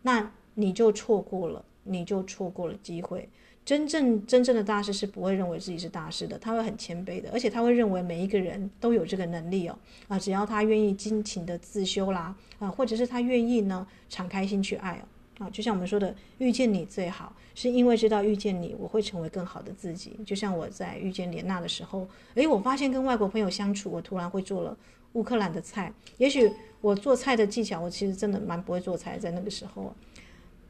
[0.00, 3.28] 那你就错过了，你就错过了机会。
[3.62, 15.04] 真正真正的大师是不会认为自己是大师的，他会很谦卑的，而且他会认为每一个人都有这个能力哦，啊，只要他愿意尽情的自修啦，啊，或者是他愿意呢，敞开心去爱哦。
[15.40, 20.20] 啊，就像我们说的，遇见你最好，是因为知道遇见你，我会成为更好的自己。
[20.26, 24.76] 就像我在遇见莲娜的时候，诶，我发现跟外国朋友相处，我突然会做了
[25.14, 25.90] 乌克兰的菜。
[26.18, 29.94] 也许我做菜的技巧，我其实真的蛮不会做菜，在那个时候，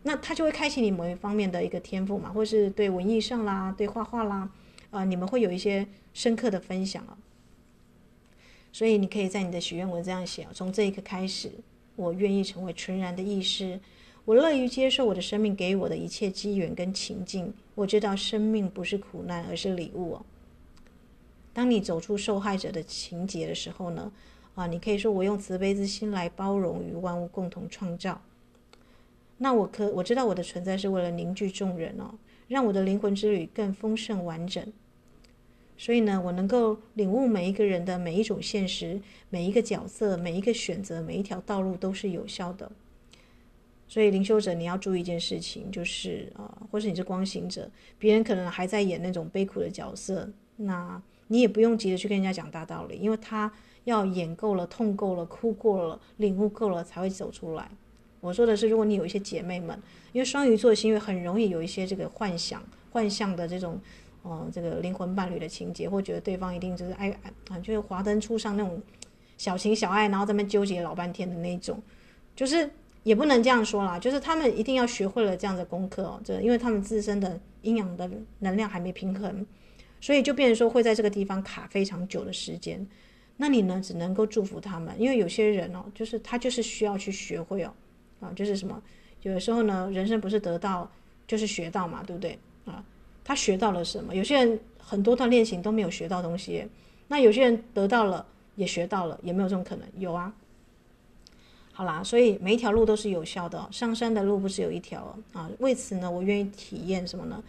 [0.05, 4.49] 那他就会开启你某一方面的一个天赋嘛，或是对文艺上啦，对画画啦，
[4.91, 7.19] 啊、呃，你们会有一些深刻的分享啊。
[8.73, 11.51] 所以你可以在你的许愿文这样写，从这一刻开始，
[11.97, 13.81] 我愿意成为纯然的意识。
[14.31, 17.53] 我乐于接受我的生命给予我的一切机缘跟情境。
[17.75, 20.23] 我知道生命不是苦难，而是礼物哦。
[21.53, 24.13] 当你走出受害者的情节的时候呢，
[24.55, 28.23] 啊，你可以说我用慈悲之心来包容与万物共同创造。
[29.39, 32.15] 那我可我知道我的存在是为了凝聚众人哦，
[32.47, 34.65] 让我的灵魂之旅更丰盛完整。
[35.77, 42.71] 所以呢，我能够领悟每一个人的每一种现实，每一个角色，每一个选择，每一条道路都是有效的。
[43.91, 47.69] 所以灵修者，你要注意一件事情，就是啊、呃，或是你是光行者，
[47.99, 57.69] 别人可能还在演那种悲苦的角色，那你也不用急着去跟人家讲大道理，因为他要演够了、痛够了、哭过了、领悟够了才会走出来。
[58.21, 59.77] 我说的是，如果你有一些姐妹们，
[60.13, 62.63] 因为双鱼座的星月很容易有一些这个幻想、
[62.93, 63.77] 幻象的这种，
[64.25, 67.11] 嗯、这个灵魂伴侣的情节，或觉得对方一定就是爱
[67.49, 68.81] 啊，就是华灯初上那种
[69.37, 71.83] 小情小爱，然后在那纠结老半天的那种，
[72.37, 72.71] 就是。
[73.03, 78.09] 也不能这样说啦，就是他们一定要学会了这样的功课哦，这因为他们自身的阴阳的
[78.41, 79.47] 能量还没平衡，
[80.01, 82.87] 所以就变成说会在这个地方卡非常久的时间。
[83.37, 87.73] 那你呢，只能够祝福他们，因为有些人哦，就是他就是需要去学会哦，
[88.21, 88.83] 啊，就是什么，
[89.23, 90.91] 有的时候呢，人生不是得到
[91.27, 92.85] 就是学到嘛，对不对啊？
[93.25, 94.15] 他学到了什么？
[94.15, 96.67] 有些人很多段恋情都没有学到东西，
[97.09, 98.27] 那有些人得到了
[98.57, 100.31] 也学到了，也没有这种可能，有啊。
[101.81, 105.51] 好啦，所以每一条路都是有效的，上山的路不只有一条啊。
[105.61, 107.43] 为此呢，我愿意体验什么呢？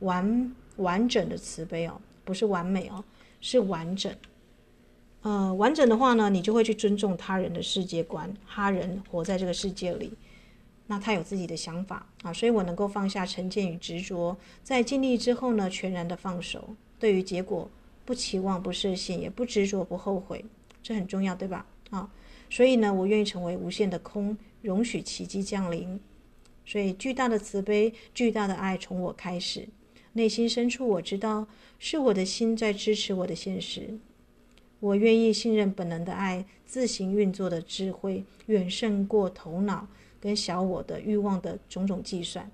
[0.00, 3.02] 完完整的慈悲哦，不是完美哦，
[3.40, 4.14] 是完整。
[5.22, 10.12] 呃，完整的话呢，你就会去尊重他人的世界观，他人活在这个世界里，
[10.86, 16.68] 那他有自己的想法啊，所以我能够放下成见与执着，在尽力之后呢，全然的放手，
[17.00, 17.70] 对于结果
[18.04, 20.44] 不期望、不设限，也不执着、不后悔，
[20.82, 21.64] 这很重要，对吧？
[21.88, 22.10] 啊。
[22.54, 25.98] 所以呢，我愿意成为无限的空，容许奇迹降临。
[26.64, 29.66] 所以巨大的慈悲、巨大的爱从我开始。
[30.12, 31.48] 内心深处我知道，
[31.80, 33.98] 是我的心在支持我的现实。
[34.78, 39.88] 我愿意信任本能的爱自行运作的智慧，远胜过头脑
[40.20, 42.48] 跟小我的欲望的种种计算。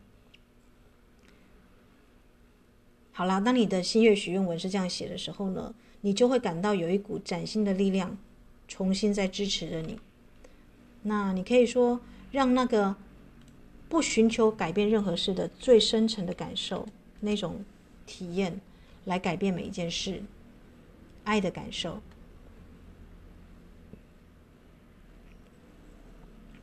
[3.13, 8.17] 好啦，当你的心愿许愿文是这样写的时候呢，你就会感到有一股崭新的力量，
[8.71, 9.99] 重新在支持着你。
[11.03, 12.01] 那你可以说，
[12.31, 12.95] 让那个
[13.89, 16.87] 不寻求改变任何事的最深层的感受，
[17.19, 17.65] 那种
[18.07, 18.61] 体验，
[19.07, 20.23] 来改变每一件事，
[21.25, 22.01] 爱的感受。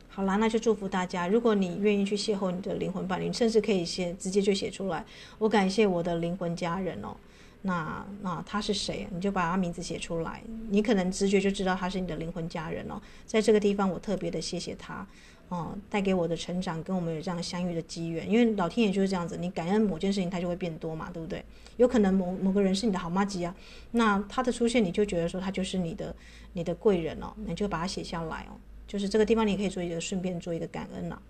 [0.08, 1.28] 好啦，那就祝福大家。
[1.28, 5.04] 如果你愿意去邂逅你的灵魂伴侣，你甚至可以写直接就写出来。
[5.38, 7.16] 我感谢我的灵魂家人哦。
[7.62, 9.06] 那那他是谁？
[9.10, 10.42] 你就把他名字写出来。
[10.70, 13.00] 你可能直觉就知道他是你的灵魂家人哦。
[13.26, 15.06] 在这个地方，我特别的谢谢他
[15.48, 18.30] 哦，带给我的成长，跟我们有这样相遇的机缘。
[18.30, 21.44] 因为老天爷就是这样子，你感恩某件事情，它就会变多嘛，对不对？
[21.78, 23.54] 有可能某某个人是你的好妈吉啊，
[23.92, 26.14] 那他的出现，你就觉得说他就是你的
[26.52, 28.58] 你的贵人哦，你就把它写下来哦。
[28.86, 31.20] 就是这个地方，你可以做一个顺便做一个感恩了。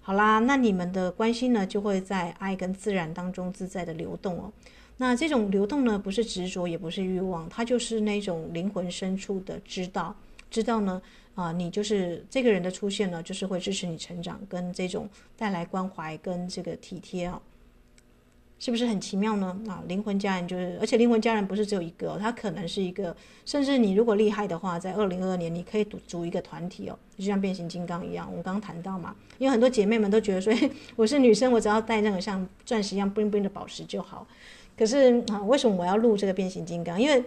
[0.00, 4.52] 好啦，那你们的关系呢，就会在爱跟自然当中自在的流动哦。
[4.98, 10.14] 那这种流动呢，不是执着，也不是欲望，它就是那种灵魂深处的知道，
[10.50, 11.02] 知道呢，
[11.34, 17.42] 啊、你就是这个人的出现呢，就是会支持你成长，跟这种带来关怀跟这个体贴啊、哦。
[18.60, 19.60] 是不是很奇妙呢？
[19.66, 28.24] 啊，灵魂家人就是，而且灵魂家人不是只有一个，他可能是一个，甚至你如果厉害的话，在二零二二年你可以组组一个团体哦，就像变形金刚一样。
[28.30, 30.54] 我们刚刚谈到嘛，因为很多姐妹们都觉得说，
[30.94, 34.24] 我是女生，我只要带那个像钻石一样 bling bling 的宝石就好。
[34.76, 37.00] 可是啊，为什么我要录这个变形金刚？
[37.00, 37.22] 因为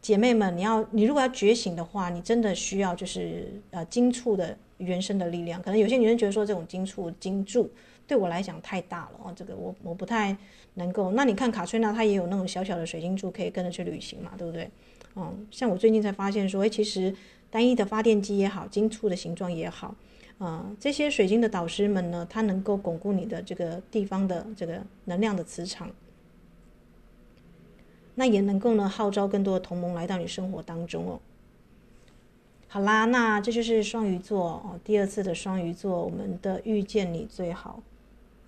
[0.00, 5.62] 姐妹们，你要你如果要觉醒的话，你真的需要就是呃金处的原生的力量。
[5.62, 7.70] 可能有些女生觉得说，这种金处金柱
[8.06, 10.36] 对我来讲太大了哦，这个我我不太。
[10.74, 14.70] 能够，那你看卡翠娜，她也有那种小小的水晶柱可以跟着去旅行嘛，对不对？
[15.16, 17.12] 嗯，像我最近才发现说，诶，其实
[17.50, 19.88] 单一的发电机也好，金簇的形状也好，
[20.38, 25.90] 啊、嗯，这些水晶的导师们呢，它能够巩固你的这个地方的这个能量的磁场，
[28.18, 31.20] 那也能够呢号召更多的同盟来到你生活当中哦。
[32.66, 37.80] 好啦，那这就是双鱼座哦，第二次的双鱼座，我们的遇见你最好，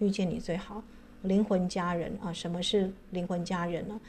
[0.00, 0.82] 遇见你最好。
[1.22, 4.00] 灵魂家人啊，什么是灵魂家人呢？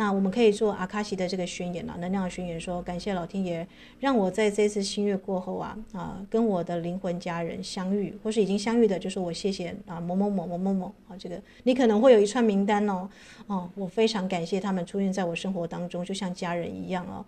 [0.00, 13.06] 那我们可以做阿卡西的这个宣言了，能量的宣言说，说感谢老天爷让我在这次新月过后啊啊，跟我的灵魂家人相遇，或是已经相遇的，就是我谢谢啊某某某某某某啊，这个你可能会有一串名单哦
[13.46, 17.22] 哦，我非常感谢他们出现在我生活当中，就像家人一样哦。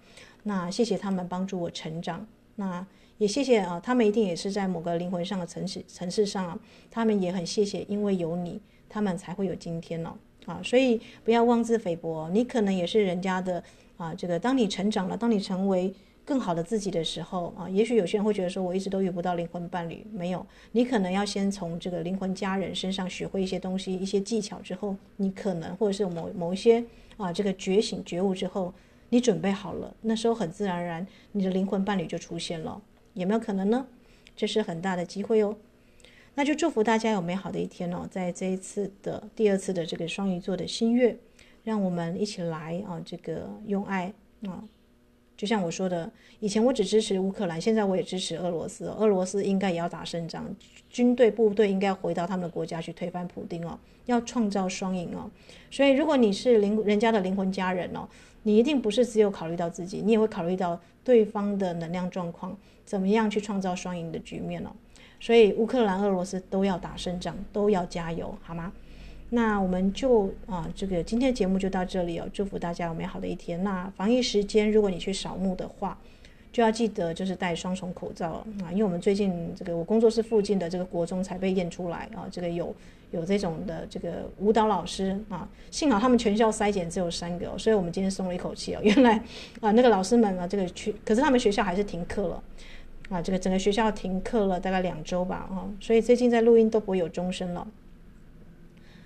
[0.44, 2.86] 那谢谢他们帮助我成长，那
[3.18, 6.58] 也谢谢啊，他们一定也是在某个灵魂上的层次层次上啊，
[6.90, 8.62] 他们也很谢谢，因为有你。
[8.94, 10.12] 他们才会有今天哦，
[10.46, 13.62] 啊，所以不要妄自菲薄，你可能也是人家的
[13.96, 14.14] 啊。
[14.14, 15.92] 这个，当你成长了，当你成为
[16.24, 26.84] 更好的自己的时候啊，也许有些人会觉得说，我一直都遇不到灵魂伴侣，没有，你可能要先从这个灵魂家人身上学会一些东西、一些技巧之后，你可能或者是某某一些
[27.16, 28.72] 啊，这个觉醒觉悟之后，
[29.08, 32.80] 你准备好了，那时候很自然而然，你的灵魂伴侣就出现了，
[33.14, 33.86] 有没有可能呢？
[34.34, 35.54] 这是很大的机会哦。
[36.34, 41.16] 那就祝福大家有美好的一天哦，在这一次的第二次的这个双鱼座的新月，
[41.62, 44.12] 让我们一起来啊，这个用爱
[44.46, 44.64] 啊，
[45.36, 46.10] 就像我说的，
[46.40, 50.44] 以前我只支持乌克兰，现在我也支持俄罗斯，俄罗斯应该也要打胜仗，
[50.88, 55.30] 军队部队应该回到他们的国家去推翻普丁哦，要创造双赢哦。
[55.70, 58.08] 所以如果你是灵人家的灵魂家人哦，
[58.44, 62.56] 你一定不是只有考虑到自己，你也会考虑到对方的能量状况，
[62.86, 64.70] 怎么样去创造双赢的局面哦。
[65.22, 68.72] 所以乌克兰、俄罗斯都要打胜仗，都要加油，好吗？
[69.30, 72.28] 那我们就啊，这个今天的节目就到这里哦。
[72.32, 73.62] 祝福大家有美好的一天。
[73.62, 75.96] 那防疫时间，如果你去扫墓的话，
[76.52, 82.74] 就要记得就是戴双重口罩啊，因为我们最近这个我工作室附近的这个国中才被验出来啊，这个有
[83.12, 88.80] 有这种的这个舞蹈老师啊，幸好他们全校筛检只有三个，所以我们今天松了一口气哦。
[88.82, 89.22] 原来
[89.60, 92.42] 啊，那个老师们啊，这个去，可是他们学校还是停课了。
[93.12, 97.68] 啊，这个整个学校停课了大概两周吧，啊，所以最近在录音都不会有钟声了。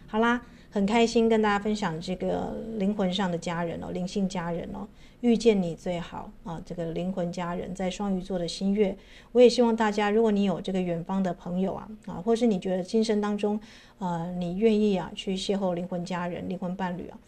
[0.06, 0.40] 好啦，
[0.70, 4.86] 很开心跟大家分享这个灵魂上的家人哦，灵性家人哦，
[5.22, 8.96] 遇见你最好啊，这个灵魂家人在双鱼座的新月，
[9.32, 13.58] 我也希望大家，如果你有这个远方的朋友啊，啊，或是你觉得今生当中，
[13.98, 17.18] 呃，你愿意啊去邂逅灵魂家人、灵魂伴侣啊，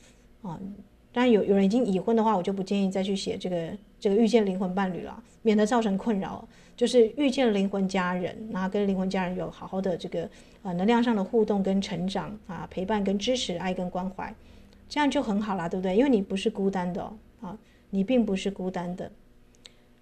[0.50, 0.60] 啊。
[1.10, 6.46] 当然有有人已经已婚的话，我就不建议再去写这个这个遇见灵魂伴侣了，免得造成困扰。
[6.78, 10.30] 就是遇见灵魂家人，然后跟灵魂家人有好好的这个
[10.62, 14.32] 呃能量上的互动跟成长啊，陪伴跟支持，爱跟关怀，
[14.88, 15.96] 这样就很好啦，对不对？
[15.96, 17.02] 因为你不是孤单的
[17.40, 17.58] 啊，
[17.90, 19.10] 你并不是孤单的。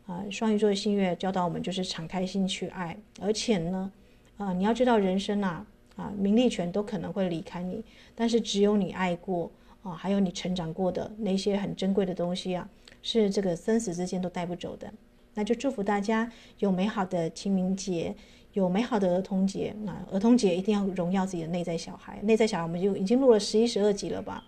[0.06, 3.90] 啊，双鱼座的新月教导我们就是敞开心去爱，而且呢，
[4.36, 5.66] 啊，你要知道人生啊，
[5.96, 7.82] 啊，名利权都可能会离开你，
[8.14, 9.50] 但是只有你爱过
[9.82, 12.68] 啊，还有你成长过的那些很珍贵的东西啊，
[13.00, 14.92] 是这个生死之间都带不走的。
[15.37, 16.28] 那就祝福大家
[16.59, 18.12] 有美好的清明节，
[18.55, 19.72] 有美好的儿童节。
[19.84, 24.43] 那儿童节一定要荣耀自己的内在小孩，内在小孩我们就已经录了十一、十二集了吧？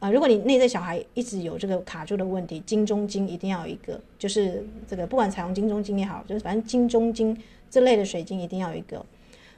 [0.00, 7.36] 啊，如果你内在小孩一直有这个卡住的问题，金中金一定要有一个，就是这个不管采用金中金也好，就是反正金中金
[7.70, 9.04] 这类的水晶一定要有一个。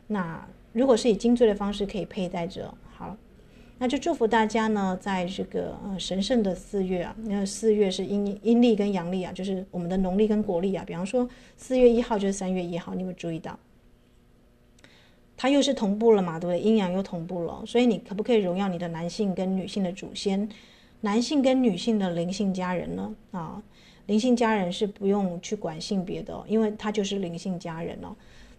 [0.07, 3.17] 那如果是以金坠的方式可以佩戴着，好，
[3.79, 13.59] 那就祝福大家呢，在这个呃神圣的四月啊，因为四月是阴阴历跟阳历啊，就是我们的农历跟国历啊，比方说四月一号就是三月一号，你有没有注意到？
[15.37, 16.59] 它又是同步了嘛，对不对？
[16.59, 20.49] 阴阳又同步了，所以你可不可以荣耀你的男性跟女性的祖先，
[21.03, 23.15] 男性跟女性的灵性家人呢？
[23.33, 23.63] 啊，
[24.07, 28.17] 灵性家人是不用去管性别的，因为他就是灵性家人哦。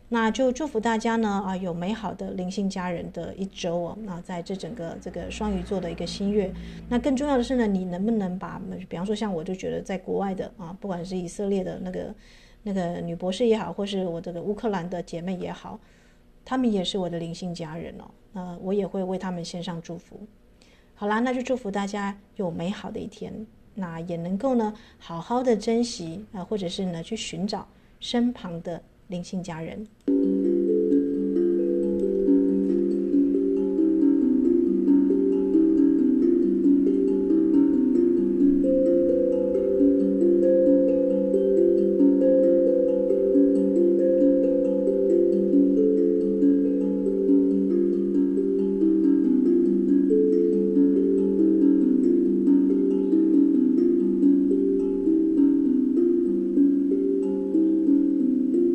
[0.10, 3.98] 那就祝福大家呢啊，有美好的灵性家人的一周哦。
[4.04, 6.54] 那在这整个这个双鱼座的一个新月，
[6.88, 12.16] 那更重要的是呢，你能不能把，比方说像我就觉得在国外的啊，不管是以色列的那个
[12.64, 15.80] 那个女博士也好，或是我这个乌克兰的姐妹也好。
[16.46, 20.18] 他们也是我的灵性家人哦，那，我也会为他们献上祝福。
[20.96, 23.46] 好啦，那就祝福大家有美好的一天，
[23.76, 27.68] 那也能够呢好好的珍惜啊，或者是呢去寻找
[28.00, 29.88] 身旁的灵性家人。